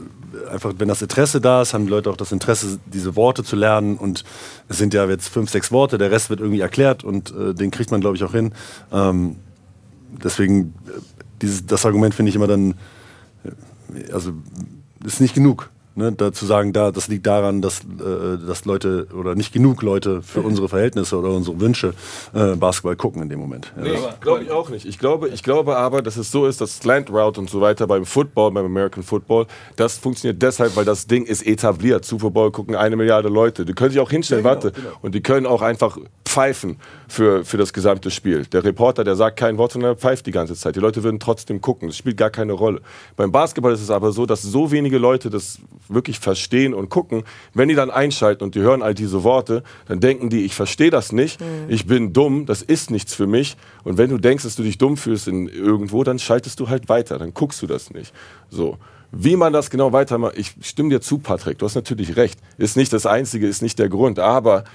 [0.52, 3.56] einfach, wenn das Interesse da ist, haben die Leute auch das Interesse, diese Worte zu
[3.56, 3.98] lernen.
[3.98, 4.24] Und
[4.68, 7.72] es sind ja jetzt fünf, sechs Worte, der Rest wird irgendwie erklärt und äh, den
[7.72, 8.54] kriegt man, glaube ich, auch hin.
[8.92, 9.38] Ähm,
[10.24, 11.00] deswegen, äh,
[11.42, 12.76] dieses, das Argument finde ich immer dann,
[13.44, 14.34] äh, also
[15.06, 15.70] ist nicht genug.
[16.00, 19.82] Ne, da zu sagen, da, das liegt daran, dass, äh, dass Leute oder nicht genug
[19.82, 21.94] Leute für unsere Verhältnisse oder unsere Wünsche
[22.34, 23.74] äh, Basketball gucken in dem Moment.
[23.76, 23.84] Ja.
[23.84, 24.86] Nee, glaube ich auch nicht.
[24.86, 27.86] Ich glaube, ich glaube aber, dass es so ist, dass Slant Route und so weiter
[27.86, 32.06] beim Football, beim American Football, das funktioniert deshalb, weil das Ding ist etabliert.
[32.06, 33.66] Super Bowl gucken eine Milliarde Leute.
[33.66, 34.72] Die können sich auch hinstellen, warte.
[35.02, 36.78] Und die können auch einfach pfeifen
[37.10, 38.46] für, für das gesamte Spiel.
[38.46, 40.76] Der Reporter, der sagt kein Wort, sondern er pfeift die ganze Zeit.
[40.76, 41.90] Die Leute würden trotzdem gucken.
[41.90, 42.82] Das spielt gar keine Rolle.
[43.16, 47.24] Beim Basketball ist es aber so, dass so wenige Leute das wirklich verstehen und gucken.
[47.54, 50.92] Wenn die dann einschalten und die hören all diese Worte, dann denken die, ich verstehe
[50.92, 53.58] das nicht, ich bin dumm, das ist nichts für mich.
[53.84, 56.90] Und wenn du denkst, dass du dich dumm fühlst in irgendwo, dann schaltest du halt
[56.90, 58.14] weiter, dann guckst du das nicht.
[58.50, 58.78] So.
[59.12, 62.40] Wie man das genau weitermacht, ich stimme dir zu, Patrick, du hast natürlich recht.
[62.60, 64.66] Ist nicht das Einzige, ist nicht der Grund, aber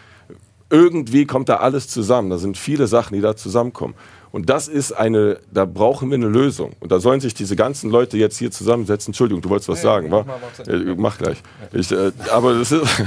[0.75, 2.31] irgendwie kommt da alles zusammen.
[2.31, 3.95] Da sind viele Sachen, die da zusammenkommen.
[4.33, 6.73] Und das ist eine, da brauchen wir eine Lösung.
[6.81, 9.13] Und da sollen sich diese ganzen Leute jetzt hier zusammensetzen.
[9.13, 10.27] Entschuldigung, du wolltest was sagen, wa?
[10.67, 11.41] Äh, Mach gleich.
[11.73, 12.85] Ich, äh, aber das ist.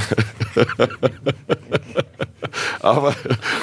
[2.79, 3.13] aber,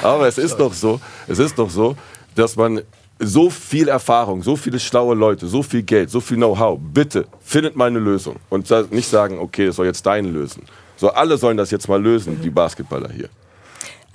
[0.03, 1.95] aber es ist doch so, es ist doch so,
[2.35, 2.81] dass man
[3.17, 7.75] so viel Erfahrung, so viele schlaue Leute, so viel Geld, so viel Know-how, bitte findet
[7.75, 10.63] mal eine Lösung und nicht sagen, okay, das soll jetzt dein lösen.
[10.97, 13.29] So, alle sollen das jetzt mal lösen, die Basketballer hier.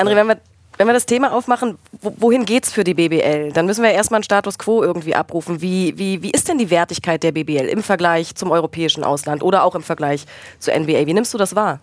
[0.01, 0.41] André, wenn wir,
[0.79, 3.53] wenn wir das Thema aufmachen, wo, wohin geht's für die BBL?
[3.53, 5.61] Dann müssen wir erstmal einen Status quo irgendwie abrufen.
[5.61, 9.65] Wie, wie, wie ist denn die Wertigkeit der BBL im Vergleich zum europäischen Ausland oder
[9.65, 10.25] auch im Vergleich
[10.59, 11.07] zur NBA?
[11.07, 11.81] Wie nimmst du das wahr?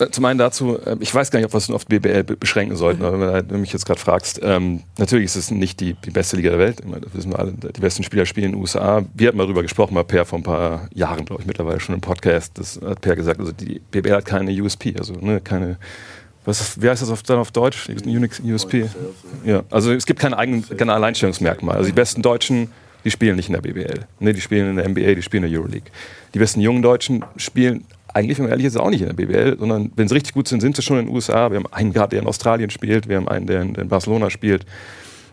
[0.00, 2.22] Äh, Zum einen dazu, äh, ich weiß gar nicht, ob wir es auf die BBL
[2.24, 5.80] be- beschränken sollten, aber wenn du mich jetzt gerade fragst, ähm, natürlich ist es nicht
[5.80, 8.46] die, die beste Liga der Welt, meine, das wissen wir alle, die besten Spieler spielen
[8.46, 9.04] in den USA.
[9.14, 11.94] Wir hatten mal darüber gesprochen, mal Per vor ein paar Jahren, glaube ich, mittlerweile schon
[11.96, 15.78] im Podcast, das hat Per gesagt, also die BBL hat keine USP, also ne, keine,
[16.48, 17.88] was wie heißt das auf, dann auf Deutsch?
[18.06, 18.88] Unix, USP?
[19.44, 21.76] Ja, also es gibt kein, eigen, kein Alleinstellungsmerkmal.
[21.76, 22.70] Also die besten Deutschen,
[23.04, 24.06] die spielen nicht in der BBL.
[24.18, 25.90] Ne, die spielen in der NBA, die spielen in der Euroleague.
[26.32, 27.84] Die besten jungen Deutschen spielen
[28.14, 30.48] eigentlich, wenn man ehrlich ist, auch nicht in der BBL, sondern wenn sie richtig gut
[30.48, 31.50] sind, sind sie schon in den USA.
[31.50, 33.88] Wir haben einen gehabt, der in Australien spielt, wir haben einen, der in, der in
[33.88, 34.64] Barcelona spielt.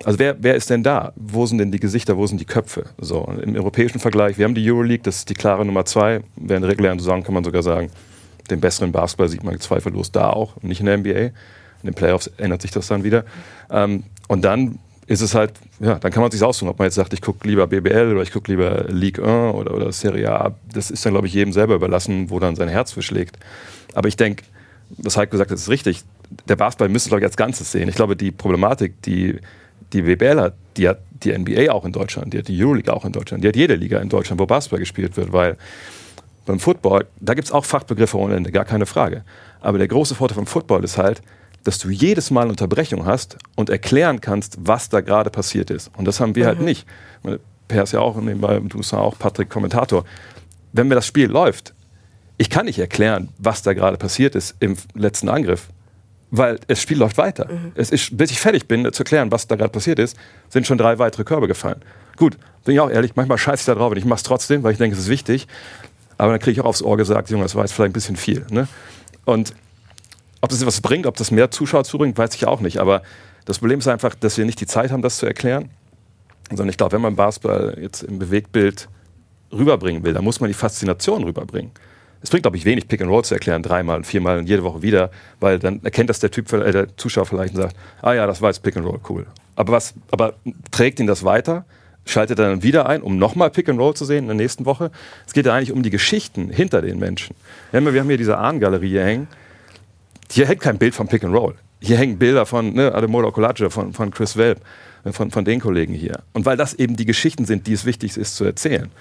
[0.03, 1.13] Also wer, wer ist denn da?
[1.15, 2.87] Wo sind denn die Gesichter, wo sind die Köpfe?
[2.99, 6.19] So, Im europäischen Vergleich, wir haben die Euroleague, das ist die klare Nummer zwei.
[6.35, 7.89] Während der regulären Saison kann man sogar sagen,
[8.49, 11.19] den besseren Basketball sieht man zweifellos da auch, nicht in der NBA.
[11.19, 11.31] In
[11.91, 13.25] den Playoffs ändert sich das dann wieder.
[13.69, 16.95] Ähm, und dann ist es halt, ja, dann kann man sich aussuchen, ob man jetzt
[16.95, 20.55] sagt, ich gucke lieber BBL oder ich gucke lieber League 1 oder, oder Serie A.
[20.73, 23.37] Das ist dann, glaube ich, jedem selber überlassen, wo dann sein Herz für schlägt.
[23.93, 24.43] Aber ich denke,
[24.97, 26.03] was Heiko gesagt hat, ist richtig.
[26.47, 27.87] Der Basketball müsste, glaube ich, als Ganzes sehen.
[27.87, 29.39] Ich glaube, die Problematik, die
[29.93, 33.05] die BBL hat, die hat die NBA auch in Deutschland, die hat die Euroleague auch
[33.05, 35.57] in Deutschland, die hat jede Liga in Deutschland, wo Basketball gespielt wird, weil
[36.45, 39.23] beim Football, da gibt es auch Fachbegriffe ohne Ende, gar keine Frage.
[39.61, 41.21] Aber der große Vorteil vom Football ist halt,
[41.63, 45.91] dass du jedes Mal Unterbrechung hast und erklären kannst, was da gerade passiert ist.
[45.97, 46.87] Und das haben wir halt nicht.
[47.19, 50.05] Ich meine, Per ist ja auch nebenbei, du bist ja auch Patrick Kommentator.
[50.73, 51.73] Wenn mir das Spiel läuft,
[52.37, 55.69] ich kann nicht erklären, was da gerade passiert ist im letzten Angriff,
[56.29, 57.49] weil das Spiel läuft weiter.
[57.75, 60.17] Es ist, bis ich fertig bin, zu erklären, was da gerade passiert ist,
[60.49, 61.81] sind schon drei weitere Körbe gefallen.
[62.17, 64.63] Gut, bin ich auch ehrlich, manchmal scheiße ich da drauf und ich mache es trotzdem,
[64.63, 65.47] weil ich denke, es ist wichtig.
[66.17, 68.15] Aber dann kriege ich auch aufs Ohr gesagt, Junge, das war jetzt vielleicht ein bisschen
[68.15, 68.45] viel.
[68.49, 68.67] Ne?
[69.25, 69.53] Und
[70.41, 72.77] ob das was bringt, ob das mehr Zuschauer zubringt, weiß ich auch nicht.
[72.79, 73.01] Aber
[73.45, 75.69] das Problem ist einfach, dass wir nicht die Zeit haben, das zu erklären.
[76.49, 78.87] Sondern ich glaube, wenn man Basketball jetzt im Bewegtbild
[79.51, 81.71] rüberbringen will, dann muss man die Faszination rüberbringen.
[82.21, 84.81] Es bringt, glaube ich, wenig Pick and Roll zu erklären, dreimal, viermal und jede Woche
[84.81, 88.25] wieder, weil dann erkennt das der Typ, äh, der Zuschauer vielleicht und sagt, ah ja,
[88.25, 89.25] das war jetzt Pick and Roll, cool.
[89.55, 90.33] Aber was, aber
[90.71, 91.65] trägt ihn das weiter?
[92.05, 94.91] Schaltet dann wieder ein, um nochmal Pick and Roll zu sehen in der nächsten Woche?
[95.25, 97.35] Es geht ja eigentlich um die Geschichten hinter den Menschen.
[97.71, 99.27] Wir haben, hier diese Ahnengalerie hier hängen.
[100.31, 101.55] Hier hängt kein Bild vom Pick and Roll.
[101.79, 104.59] Hier hängen Bilder von ne, Ademola Okulaja, von, von Chris Welp,
[105.03, 106.19] äh, von, von den Kollegen hier.
[106.33, 108.91] Und weil das eben die Geschichten sind, die es wichtig ist zu erzählen.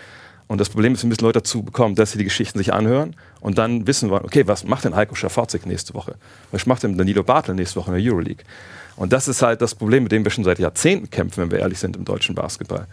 [0.47, 3.17] Und das Problem ist, wir müssen Leute dazu bekommen, dass sie die Geschichten sich anhören
[3.41, 6.17] und dann wissen wollen, okay, was macht denn Heiko Schaforzig nächste Woche?
[6.53, 8.45] Was macht denn Danilo Bartel nächste Woche in der Euroleague?
[8.97, 11.59] Und das ist halt das Problem, mit dem wir schon seit Jahrzehnten kämpfen, wenn wir
[11.59, 12.87] ehrlich sind im deutschen Basketball.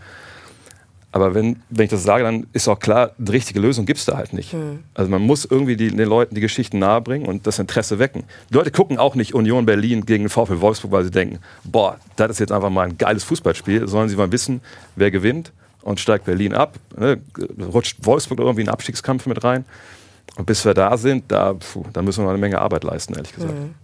[1.13, 4.05] Aber wenn, wenn ich das sage, dann ist auch klar, die richtige Lösung gibt es
[4.05, 4.53] da halt nicht.
[4.53, 4.83] Mhm.
[4.93, 8.23] Also man muss irgendwie die, den Leuten die Geschichten nahebringen und das Interesse wecken.
[8.49, 11.97] Die Leute gucken auch nicht Union Berlin gegen den VfL Wolfsburg, weil sie denken, boah,
[12.15, 13.89] das ist jetzt einfach mal ein geiles Fußballspiel.
[13.89, 14.61] Sollen sie mal wissen,
[14.95, 16.75] wer gewinnt und steigt Berlin ab.
[16.97, 17.19] Ne?
[17.73, 19.65] Rutscht Wolfsburg irgendwie in einen Abstiegskampf mit rein.
[20.37, 23.15] Und bis wir da sind, da, puh, da müssen wir noch eine Menge Arbeit leisten,
[23.15, 23.53] ehrlich gesagt.
[23.53, 23.75] Mhm.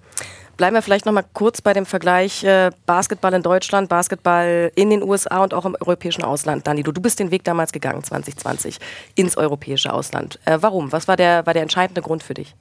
[0.58, 4.90] Bleiben wir vielleicht noch mal kurz bei dem Vergleich äh, Basketball in Deutschland, Basketball in
[4.90, 6.66] den USA und auch im europäischen Ausland.
[6.66, 8.80] Danilo, du bist den Weg damals gegangen, 2020,
[9.14, 10.40] ins europäische Ausland.
[10.46, 10.92] Äh, warum?
[10.92, 12.56] Was war der, war der entscheidende Grund für dich?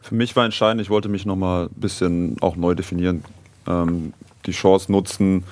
[0.00, 3.22] Für mich war entscheidend, ich wollte mich noch mal ein bisschen auch neu definieren.
[3.66, 4.14] Ähm,
[4.46, 5.44] die Chance nutzen,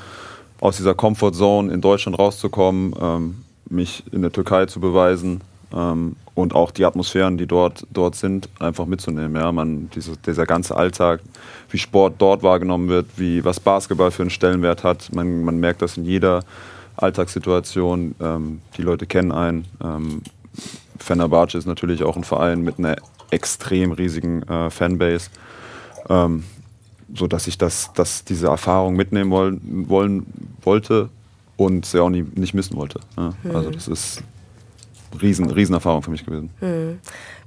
[0.60, 5.42] aus dieser Comfortzone in Deutschland rauszukommen, ähm, mich in der Türkei zu beweisen,
[5.74, 9.34] ähm, und auch die Atmosphären, die dort, dort sind, einfach mitzunehmen.
[9.36, 11.20] Ja, man, diese, dieser ganze Alltag,
[11.70, 15.12] wie Sport dort wahrgenommen wird, wie, was Basketball für einen Stellenwert hat.
[15.12, 16.44] Man, man merkt das in jeder
[16.96, 18.14] Alltagssituation.
[18.20, 19.64] Ähm, die Leute kennen einen.
[19.82, 20.22] Ähm,
[20.98, 22.96] Fenerbahce ist natürlich auch ein Verein mit einer
[23.30, 25.30] extrem riesigen äh, Fanbase.
[26.08, 26.44] Ähm,
[27.14, 30.26] so dass ich das, dass diese Erfahrung mitnehmen wollen, wollen
[30.62, 31.08] wollte
[31.56, 33.00] und sie auch nie, nicht missen wollte.
[33.16, 34.22] Ja, also das ist
[35.20, 36.50] riesen, Riesenerfahrung für mich gewesen.
[36.60, 37.00] Mhm.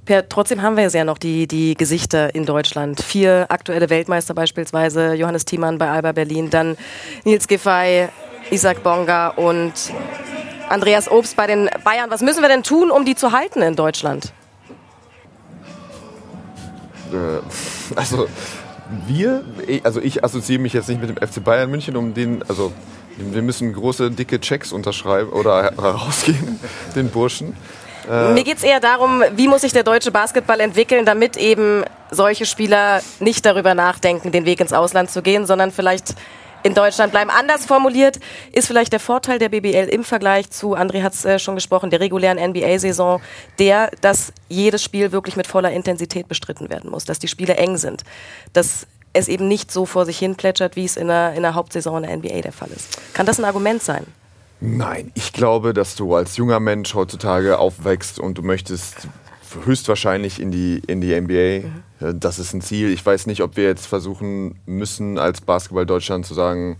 [0.04, 3.00] Per, trotzdem haben wir ja noch die, die Gesichter in Deutschland.
[3.00, 6.76] Vier aktuelle Weltmeister beispielsweise, Johannes Thiemann bei Alba Berlin, dann
[7.24, 8.08] Nils Giffey,
[8.50, 9.72] Isaac Bonga und
[10.68, 12.10] Andreas Obst bei den Bayern.
[12.10, 14.32] Was müssen wir denn tun, um die zu halten in Deutschland?
[17.12, 18.26] Äh, also
[19.06, 19.44] wir,
[19.84, 22.72] also ich assoziiere mich jetzt nicht mit dem FC Bayern München, um den, also
[23.16, 26.60] wir müssen große, dicke Checks unterschreiben oder herausgeben,
[26.96, 27.56] den Burschen.
[28.10, 31.84] Äh Mir geht es eher darum, wie muss sich der deutsche Basketball entwickeln, damit eben
[32.10, 36.14] solche Spieler nicht darüber nachdenken, den Weg ins Ausland zu gehen, sondern vielleicht
[36.62, 37.30] in Deutschland bleiben.
[37.30, 38.20] Anders formuliert
[38.52, 41.90] ist vielleicht der Vorteil der BBL im Vergleich zu, André hat es äh, schon gesprochen,
[41.90, 43.20] der regulären NBA-Saison,
[43.58, 47.76] der, dass jedes Spiel wirklich mit voller Intensität bestritten werden muss, dass die Spiele eng
[47.76, 48.02] sind,
[48.52, 51.54] dass es eben nicht so vor sich hin plätschert, wie es in der, in der
[51.54, 52.98] Hauptsaison in der NBA der Fall ist.
[53.14, 54.06] Kann das ein Argument sein?
[54.60, 59.08] Nein, ich glaube, dass du als junger Mensch heutzutage aufwächst und du möchtest
[59.64, 61.68] höchstwahrscheinlich in die, in die NBA.
[62.00, 62.20] Mhm.
[62.20, 62.90] Das ist ein Ziel.
[62.90, 66.76] Ich weiß nicht, ob wir jetzt versuchen müssen, als Basketball Deutschland zu sagen,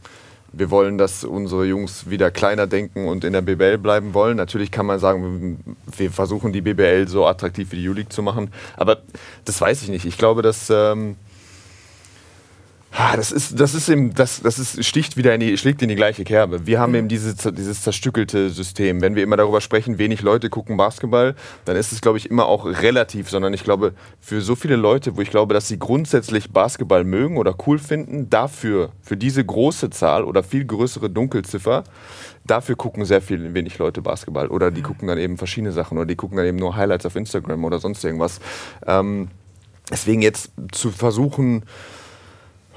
[0.52, 4.36] wir wollen, dass unsere Jungs wieder kleiner denken und in der BBL bleiben wollen.
[4.36, 8.52] Natürlich kann man sagen, wir versuchen die BBL so attraktiv wie die U-League zu machen.
[8.76, 8.98] Aber
[9.44, 10.04] das weiß ich nicht.
[10.04, 10.70] Ich glaube, dass.
[10.70, 11.16] Ähm,
[12.92, 15.94] das ist, das ist eben, das, das ist, sticht wieder in die, schlägt in die
[15.94, 16.66] gleiche Kerbe.
[16.66, 19.00] Wir haben eben dieses, dieses zerstückelte System.
[19.00, 21.34] Wenn wir immer darüber sprechen, wenig Leute gucken Basketball,
[21.64, 25.16] dann ist es, glaube ich, immer auch relativ, sondern ich glaube, für so viele Leute,
[25.16, 29.88] wo ich glaube, dass sie grundsätzlich Basketball mögen oder cool finden, dafür, für diese große
[29.88, 31.84] Zahl oder viel größere Dunkelziffer,
[32.44, 34.48] dafür gucken sehr viel wenig Leute Basketball.
[34.48, 34.86] Oder die mhm.
[34.86, 37.78] gucken dann eben verschiedene Sachen oder die gucken dann eben nur Highlights auf Instagram oder
[37.78, 38.38] sonst irgendwas.
[38.86, 39.28] Ähm,
[39.90, 41.64] deswegen jetzt zu versuchen,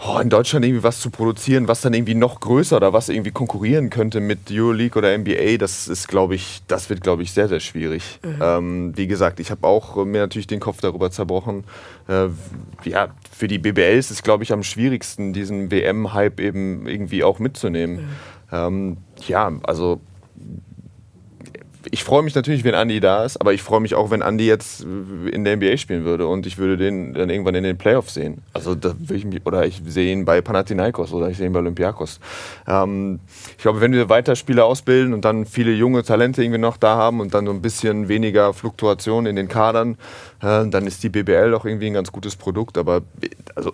[0.04, 3.32] oh, in Deutschland irgendwie was zu produzieren, was dann irgendwie noch größer oder was irgendwie
[3.32, 7.48] konkurrieren könnte mit Euroleague oder NBA, das ist, glaube ich, das wird, glaube ich, sehr,
[7.48, 8.20] sehr schwierig.
[8.24, 8.40] Mhm.
[8.42, 11.64] Ähm, wie gesagt, ich habe auch mir natürlich den Kopf darüber zerbrochen.
[12.08, 12.28] Äh,
[12.84, 17.40] ja, für die BBL ist es, glaube ich, am schwierigsten, diesen WM-Hype eben irgendwie auch
[17.40, 17.96] mitzunehmen.
[17.96, 18.08] Mhm.
[18.52, 20.02] Ähm, ja, also
[21.96, 24.46] ich freue mich natürlich, wenn Andy da ist, aber ich freue mich auch, wenn Andy
[24.46, 28.16] jetzt in der NBA spielen würde und ich würde den dann irgendwann in den Playoffs
[28.16, 28.42] sehen.
[28.52, 31.54] Also da will ich mich, oder ich sehe ihn bei Panathinaikos oder ich sehe ihn
[31.54, 32.20] bei Olympiakos.
[32.68, 33.22] Ähm,
[33.52, 36.98] ich glaube, wenn wir weiter Spieler ausbilden und dann viele junge Talente irgendwie noch da
[36.98, 39.98] haben und dann so ein bisschen weniger Fluktuation in den Kadern,
[40.42, 42.78] äh, dann ist die BBL auch irgendwie ein ganz gutes Produkt.
[42.78, 43.04] Aber
[43.56, 43.72] also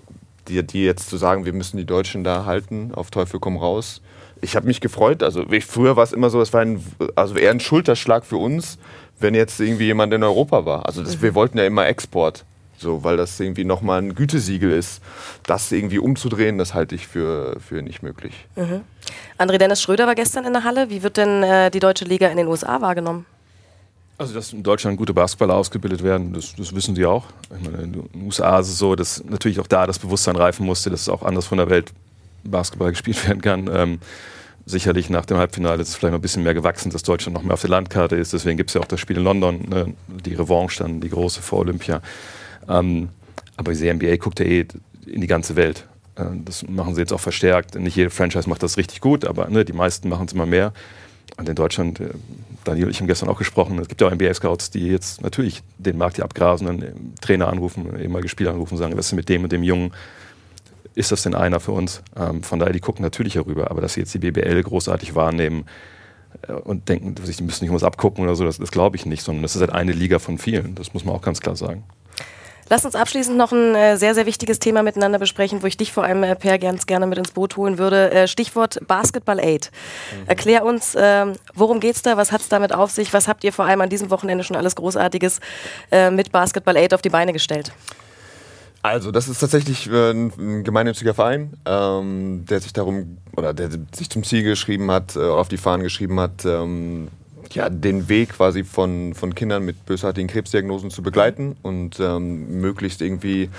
[0.48, 4.00] die, die jetzt zu sagen, wir müssen die Deutschen da halten, auf Teufel komm raus,
[4.42, 5.24] ich habe mich gefreut.
[5.24, 6.84] Also ich, früher war es immer so, es war ein,
[7.16, 8.78] also eher ein Schulterschlag für uns,
[9.20, 10.86] wenn jetzt irgendwie jemand in Europa war.
[10.86, 12.44] Also das, wir wollten ja immer Export.
[12.78, 15.02] So, weil das irgendwie nochmal ein Gütesiegel ist.
[15.44, 18.34] Das irgendwie umzudrehen, das halte ich für, für nicht möglich.
[18.56, 18.82] Mhm.
[19.38, 20.90] André Dennis Schröder war gestern in der Halle.
[20.90, 23.28] Wie wird denn äh, die deutsche Liga in den USA wahrgenommen?
[24.18, 27.26] Also, dass in Deutschland gute Basketballer ausgebildet werden, das, das wissen sie auch.
[27.56, 30.66] Ich meine, in den USA ist es so, dass natürlich auch da das Bewusstsein reifen
[30.66, 31.92] musste, dass es auch anders von der Welt
[32.44, 33.70] Basketball gespielt werden kann.
[33.74, 34.00] Ähm,
[34.66, 37.44] sicherlich nach dem Halbfinale ist es vielleicht noch ein bisschen mehr gewachsen, dass Deutschland noch
[37.44, 38.34] mehr auf der Landkarte ist.
[38.34, 41.42] Deswegen gibt es ja auch das Spiel in London, ne, die Revanche dann, die große
[41.42, 42.02] vor Olympia.
[42.70, 43.10] Ähm,
[43.58, 44.66] aber die NBA guckt ja eh
[45.06, 45.88] in die ganze Welt.
[46.16, 47.76] Äh, das machen sie jetzt auch verstärkt.
[47.76, 50.74] Nicht jede Franchise macht das richtig gut, aber ne, die meisten machen es immer mehr.
[51.38, 52.10] Und in Deutschland, äh,
[52.64, 55.64] Daniel und ich haben gestern auch gesprochen, es gibt ja auch NBA-Scouts, die jetzt natürlich
[55.78, 59.30] den Markt hier abgrasen, dann Trainer anrufen, ehemalige Spieler anrufen und sagen, was ist mit
[59.30, 59.92] dem und dem Jungen?
[60.96, 62.02] Ist das denn einer für uns?
[62.16, 65.66] Ähm, von daher, die gucken natürlich herüber, aber dass sie jetzt die BBL großartig wahrnehmen,
[66.48, 69.24] äh, und denken, sie müssen nicht was abgucken oder so, das, das glaube ich nicht,
[69.24, 70.76] sondern das ist halt eine Liga von vielen.
[70.76, 71.84] Das muss man auch ganz klar sagen.
[72.70, 75.92] Lass uns abschließend noch ein äh, sehr, sehr wichtiges Thema miteinander besprechen, wo ich dich
[75.92, 78.12] vor allem, äh, Per, ganz gerne mit ins Boot holen würde.
[78.12, 79.72] Äh, Stichwort Basketball Aid.
[80.16, 80.28] Mhm.
[80.28, 82.16] Erklär uns, ähm, worum geht's da?
[82.16, 83.12] Was hat's damit auf sich?
[83.12, 85.42] Was habt ihr vor allem an diesem Wochenende schon alles Großartiges
[85.92, 87.74] äh, mit Basketball Aid auf die Beine gestellt?
[88.84, 94.10] Also, das ist tatsächlich äh, ein gemeinnütziger Verein, ähm, der sich darum oder der sich
[94.10, 97.10] zum Ziel geschrieben hat, äh, auf die Fahnen geschrieben hat, ähm,
[97.54, 103.02] ja, den Weg quasi von, von Kindern mit bösartigen Krebsdiagnosen zu begleiten und ähm, möglichst
[103.02, 103.50] irgendwie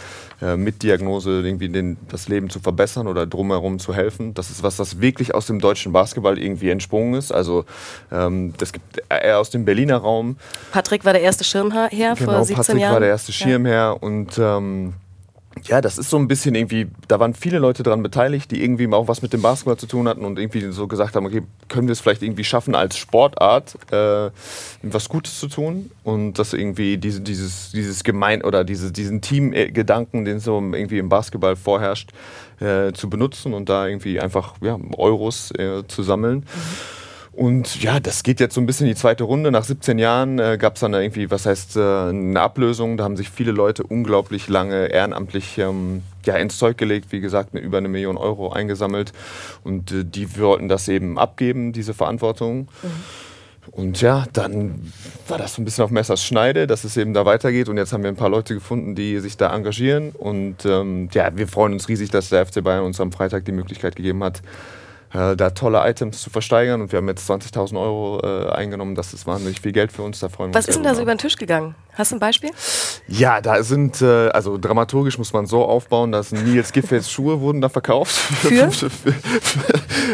[0.41, 4.35] äh, mit Diagnose irgendwie den, das Leben zu verbessern oder drumherum zu helfen.
[4.35, 7.33] Das ist was, das wirklich aus dem deutschen Basketball irgendwie entsprungen ist.
[7.33, 7.65] Also
[8.11, 10.37] ähm, das gibt eher aus dem Berliner Raum.
[10.71, 12.93] Patrick war der erste Schirmherr genau, vor 17 Patrick Jahren.
[12.95, 13.91] war der erste Schirmherr ja.
[13.91, 14.95] und ähm,
[15.65, 18.93] ja, das ist so ein bisschen irgendwie, da waren viele Leute daran beteiligt, die irgendwie
[18.93, 21.89] auch was mit dem Basketball zu tun hatten und irgendwie so gesagt haben, okay, können
[21.89, 24.31] wir es vielleicht irgendwie schaffen, als Sportart äh,
[24.83, 30.25] was Gutes zu tun und das irgendwie diese, dieses, dieses Gemein oder diese, diesen Teamgedanken,
[30.25, 32.11] den so irgendwie im Basketball vorherrscht,
[32.61, 36.39] äh, zu benutzen und da irgendwie einfach ja, Euros äh, zu sammeln.
[36.39, 37.02] Mhm.
[37.33, 39.51] Und ja, das geht jetzt so ein bisschen in die zweite Runde.
[39.51, 42.99] Nach 17 Jahren äh, gab es dann irgendwie, was heißt, äh, eine Ablösung.
[42.99, 47.11] Da haben sich viele Leute unglaublich lange ehrenamtlich ähm, ja, ins Zeug gelegt.
[47.11, 49.13] Wie gesagt, mit über eine Million Euro eingesammelt.
[49.65, 52.69] Und äh, die wollten das eben abgeben, diese Verantwortung.
[52.83, 52.91] Mhm.
[53.71, 54.93] Und ja, dann
[55.29, 57.69] war das so ein bisschen auf Messers Schneide, dass es eben da weitergeht.
[57.69, 60.11] Und jetzt haben wir ein paar Leute gefunden, die sich da engagieren.
[60.11, 63.53] Und ähm, ja, wir freuen uns riesig, dass der FC Bayern uns am Freitag die
[63.53, 64.43] Möglichkeit gegeben hat,
[65.15, 66.81] äh, da tolle Items zu versteigern.
[66.81, 68.95] Und wir haben jetzt 20.000 Euro äh, eingenommen.
[68.95, 70.21] Das ist wahnsinnig viel Geld für uns.
[70.21, 71.75] Da freuen wir Was uns ist denn da so über den Tisch gegangen?
[71.95, 72.51] Hast du ein Beispiel?
[73.09, 77.61] Ja, da sind, äh, also dramaturgisch muss man so aufbauen, dass Nils Giffels Schuhe wurden
[77.61, 78.15] da verkauft.
[78.15, 78.71] Für?
[78.71, 78.91] für,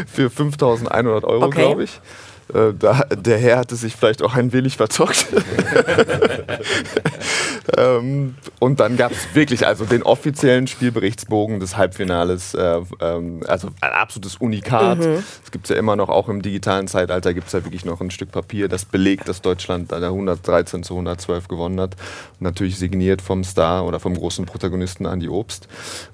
[0.07, 1.61] für 5.100 Euro, Okay.
[1.61, 2.01] glaube ich.
[2.55, 5.26] Äh, da, der Herr hatte sich vielleicht auch ein wenig verzockt.
[7.76, 12.55] ähm, und dann gab es wirklich also den offiziellen Spielberichtsbogen des Halbfinales.
[12.55, 14.99] Äh, ähm, also ein absolutes Unikat.
[15.44, 18.11] Es gibt ja immer noch, auch im digitalen Zeitalter, gibt es ja wirklich noch ein
[18.11, 21.96] Stück Papier, das belegt, dass Deutschland da 113 zu 112 gewonnen hat.
[22.32, 25.68] Und natürlich signiert vom Star oder vom großen Protagonisten Andy Obst.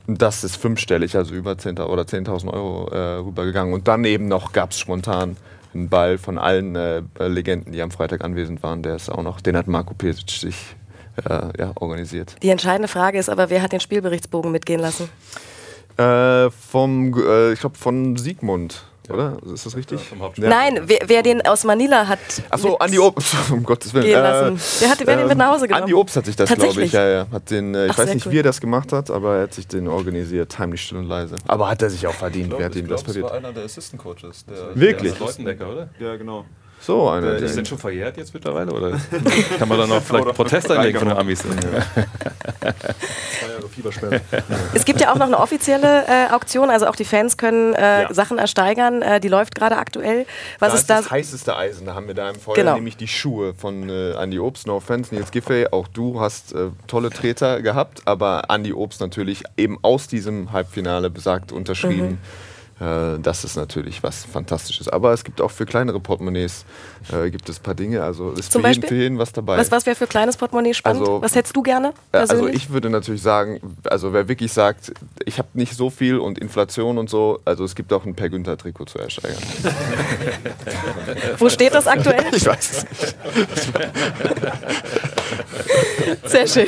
[0.06, 3.72] Und das ist fünfstellig, also über 10.000 oder 10.000 Euro äh, rübergegangen.
[3.72, 5.36] Und dann eben noch gab es spontan
[5.74, 8.82] einen Ball von allen äh, Legenden, die am Freitag anwesend waren.
[8.82, 10.76] Der ist auch noch, den hat Marco Pesic sich
[11.28, 12.36] äh, ja, organisiert.
[12.42, 15.08] Die entscheidende Frage ist aber, wer hat den Spielberichtsbogen mitgehen lassen?
[15.96, 19.36] Äh, vom, äh, ich glaube von Sigmund, oder?
[19.52, 20.00] Ist das richtig?
[20.36, 20.48] Ja.
[20.48, 22.18] Nein, wer, wer den aus Manila hat.
[22.50, 24.04] Achso, Andi Obst, um Gottes Willen.
[24.06, 24.60] Gehen lassen.
[24.80, 25.82] Wer hat- wer hat den mit nach Hause genommen?
[25.84, 26.86] Andi Obst hat sich das, glaube Tatsächlich?
[26.88, 27.26] ich, ja, ja.
[27.32, 28.32] Hat den, äh, ich Ach, weiß nicht, cool.
[28.32, 31.36] wie er das gemacht hat, aber er hat sich den organisiert, heimlich still und leise.
[31.46, 33.30] Aber hat er sich auch verdient, wer hat ihm das passiert?
[33.30, 34.44] einer der Assistant Coaches.
[34.46, 35.18] Der Wirklich?
[35.18, 35.88] Leutendecker, oder?
[35.98, 36.44] Ja, genau.
[36.80, 37.32] So einer.
[37.34, 38.70] Ist der- denn schon verjährt jetzt mittlerweile?
[38.70, 38.90] Oder
[39.58, 41.42] kann man da noch vielleicht Protest einlegen von den Amis?
[43.64, 44.20] Jahre Fiebersperre.
[44.74, 48.02] Es gibt ja auch noch eine offizielle äh, Auktion, also auch die Fans können äh,
[48.02, 48.14] Ja.
[48.14, 49.02] Sachen ersteigern.
[49.02, 50.26] Äh, die läuft gerade aktuell.
[50.58, 50.96] Was da ist ist da?
[50.98, 51.86] das heißeste Eisen.
[51.86, 52.74] Da haben wir da im Feuer Genau.
[52.74, 54.66] nämlich die Schuhe von äh, Andy Obst.
[54.66, 59.42] No offense, Nils Giffey, auch du hast äh, tolle Treter gehabt, aber Andy Obst natürlich
[59.56, 62.18] eben aus diesem Halbfinale besagt unterschrieben.
[62.84, 64.88] Äh, das ist natürlich was Fantastisches.
[64.88, 66.64] Aber es gibt auch für kleinere Portemonnaies
[67.12, 68.02] äh, gibt es ein paar Dinge.
[68.02, 69.56] Also ist Zum für jeden, für jeden was dabei.
[69.58, 71.00] Was, was wäre für kleines Portemonnaie spannend?
[71.00, 71.92] Also- was hättest du gerne?
[72.12, 72.56] Äh, Also Persönlich?
[72.56, 74.92] ich würde natürlich sagen, also wer wirklich sagt,
[75.24, 78.28] ich habe nicht so viel und Inflation und so, also es gibt auch ein Per
[78.28, 79.38] Günther Trikot zu ersteigern.
[81.38, 82.24] Wo steht das aktuell?
[82.32, 83.16] Ich weiß es nicht.
[86.24, 86.66] Sehr schön.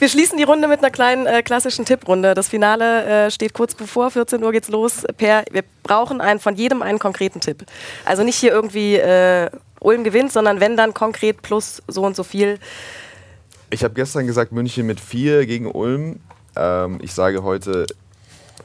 [0.00, 2.32] Wir schließen die Runde mit einer kleinen äh, klassischen Tipprunde.
[2.32, 5.04] Das Finale äh, steht kurz bevor, 14 Uhr geht's los.
[5.18, 7.66] Per, wir brauchen einen, von jedem einen konkreten Tipp.
[8.06, 12.22] Also nicht hier irgendwie äh, Ulm gewinnt, sondern wenn dann konkret plus so und so
[12.22, 12.58] viel.
[13.68, 16.20] Ich habe gestern gesagt, München mit 4 gegen Ulm.
[16.56, 17.84] Ähm, ich sage heute,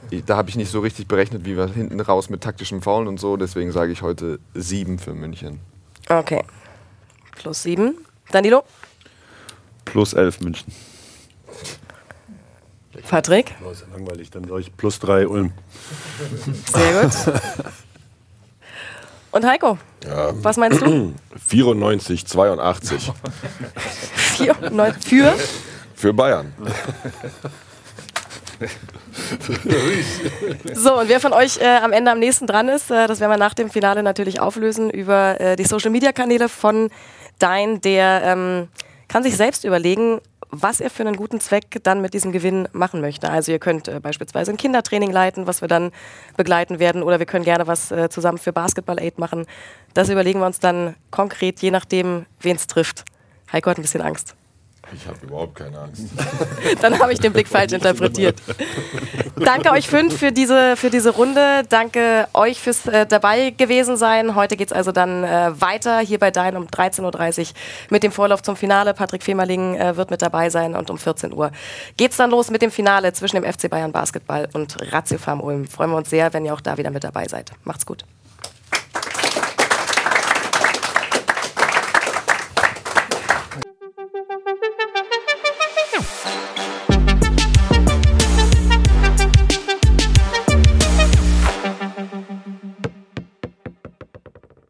[0.08, 3.08] ich, da habe ich nicht so richtig berechnet, wie wir hinten raus mit taktischem Faulen
[3.08, 3.36] und so.
[3.36, 5.60] Deswegen sage ich heute 7 für München.
[6.08, 6.42] Okay.
[7.32, 8.06] Plus sieben.
[8.32, 8.64] Danilo?
[9.84, 10.72] Plus 11 München.
[13.08, 13.54] Patrick?
[13.64, 15.52] Oh, ist ja langweilig, dann sage ich plus drei Ulm.
[16.72, 17.12] Sehr gut.
[19.32, 19.78] Und Heiko?
[20.42, 21.14] Was meinst du?
[21.46, 23.12] 94, 82
[24.16, 25.34] Vier, neun, für?
[25.94, 26.52] für Bayern.
[30.74, 33.30] So, und wer von euch äh, am Ende am nächsten dran ist, äh, das werden
[33.32, 36.90] wir nach dem Finale natürlich auflösen über äh, die Social Media Kanäle von
[37.38, 38.68] Dein, der ähm,
[39.08, 43.00] kann sich selbst überlegen, was er für einen guten Zweck dann mit diesem Gewinn machen
[43.00, 43.30] möchte.
[43.30, 45.92] Also ihr könnt äh, beispielsweise ein Kindertraining leiten, was wir dann
[46.36, 49.46] begleiten werden, oder wir können gerne was äh, zusammen für Basketball Aid machen.
[49.94, 53.04] Das überlegen wir uns dann konkret, je nachdem, wen es trifft.
[53.52, 54.34] Heiko hat ein bisschen Angst.
[54.92, 56.04] Ich habe überhaupt keine Angst.
[56.80, 58.40] Dann habe ich den Blick falsch interpretiert.
[59.36, 61.62] Danke euch fünf für diese, für diese Runde.
[61.68, 64.34] Danke euch fürs äh, dabei gewesen sein.
[64.34, 67.46] Heute geht es also dann äh, weiter hier bei Dein um 13.30 Uhr
[67.90, 68.94] mit dem Vorlauf zum Finale.
[68.94, 71.50] Patrick Femerling äh, wird mit dabei sein und um 14 Uhr
[71.96, 75.40] geht es dann los mit dem Finale zwischen dem FC Bayern Basketball und Ratio Farm
[75.40, 75.66] Ulm.
[75.66, 77.50] Freuen wir uns sehr, wenn ihr auch da wieder mit dabei seid.
[77.64, 78.04] Macht's gut.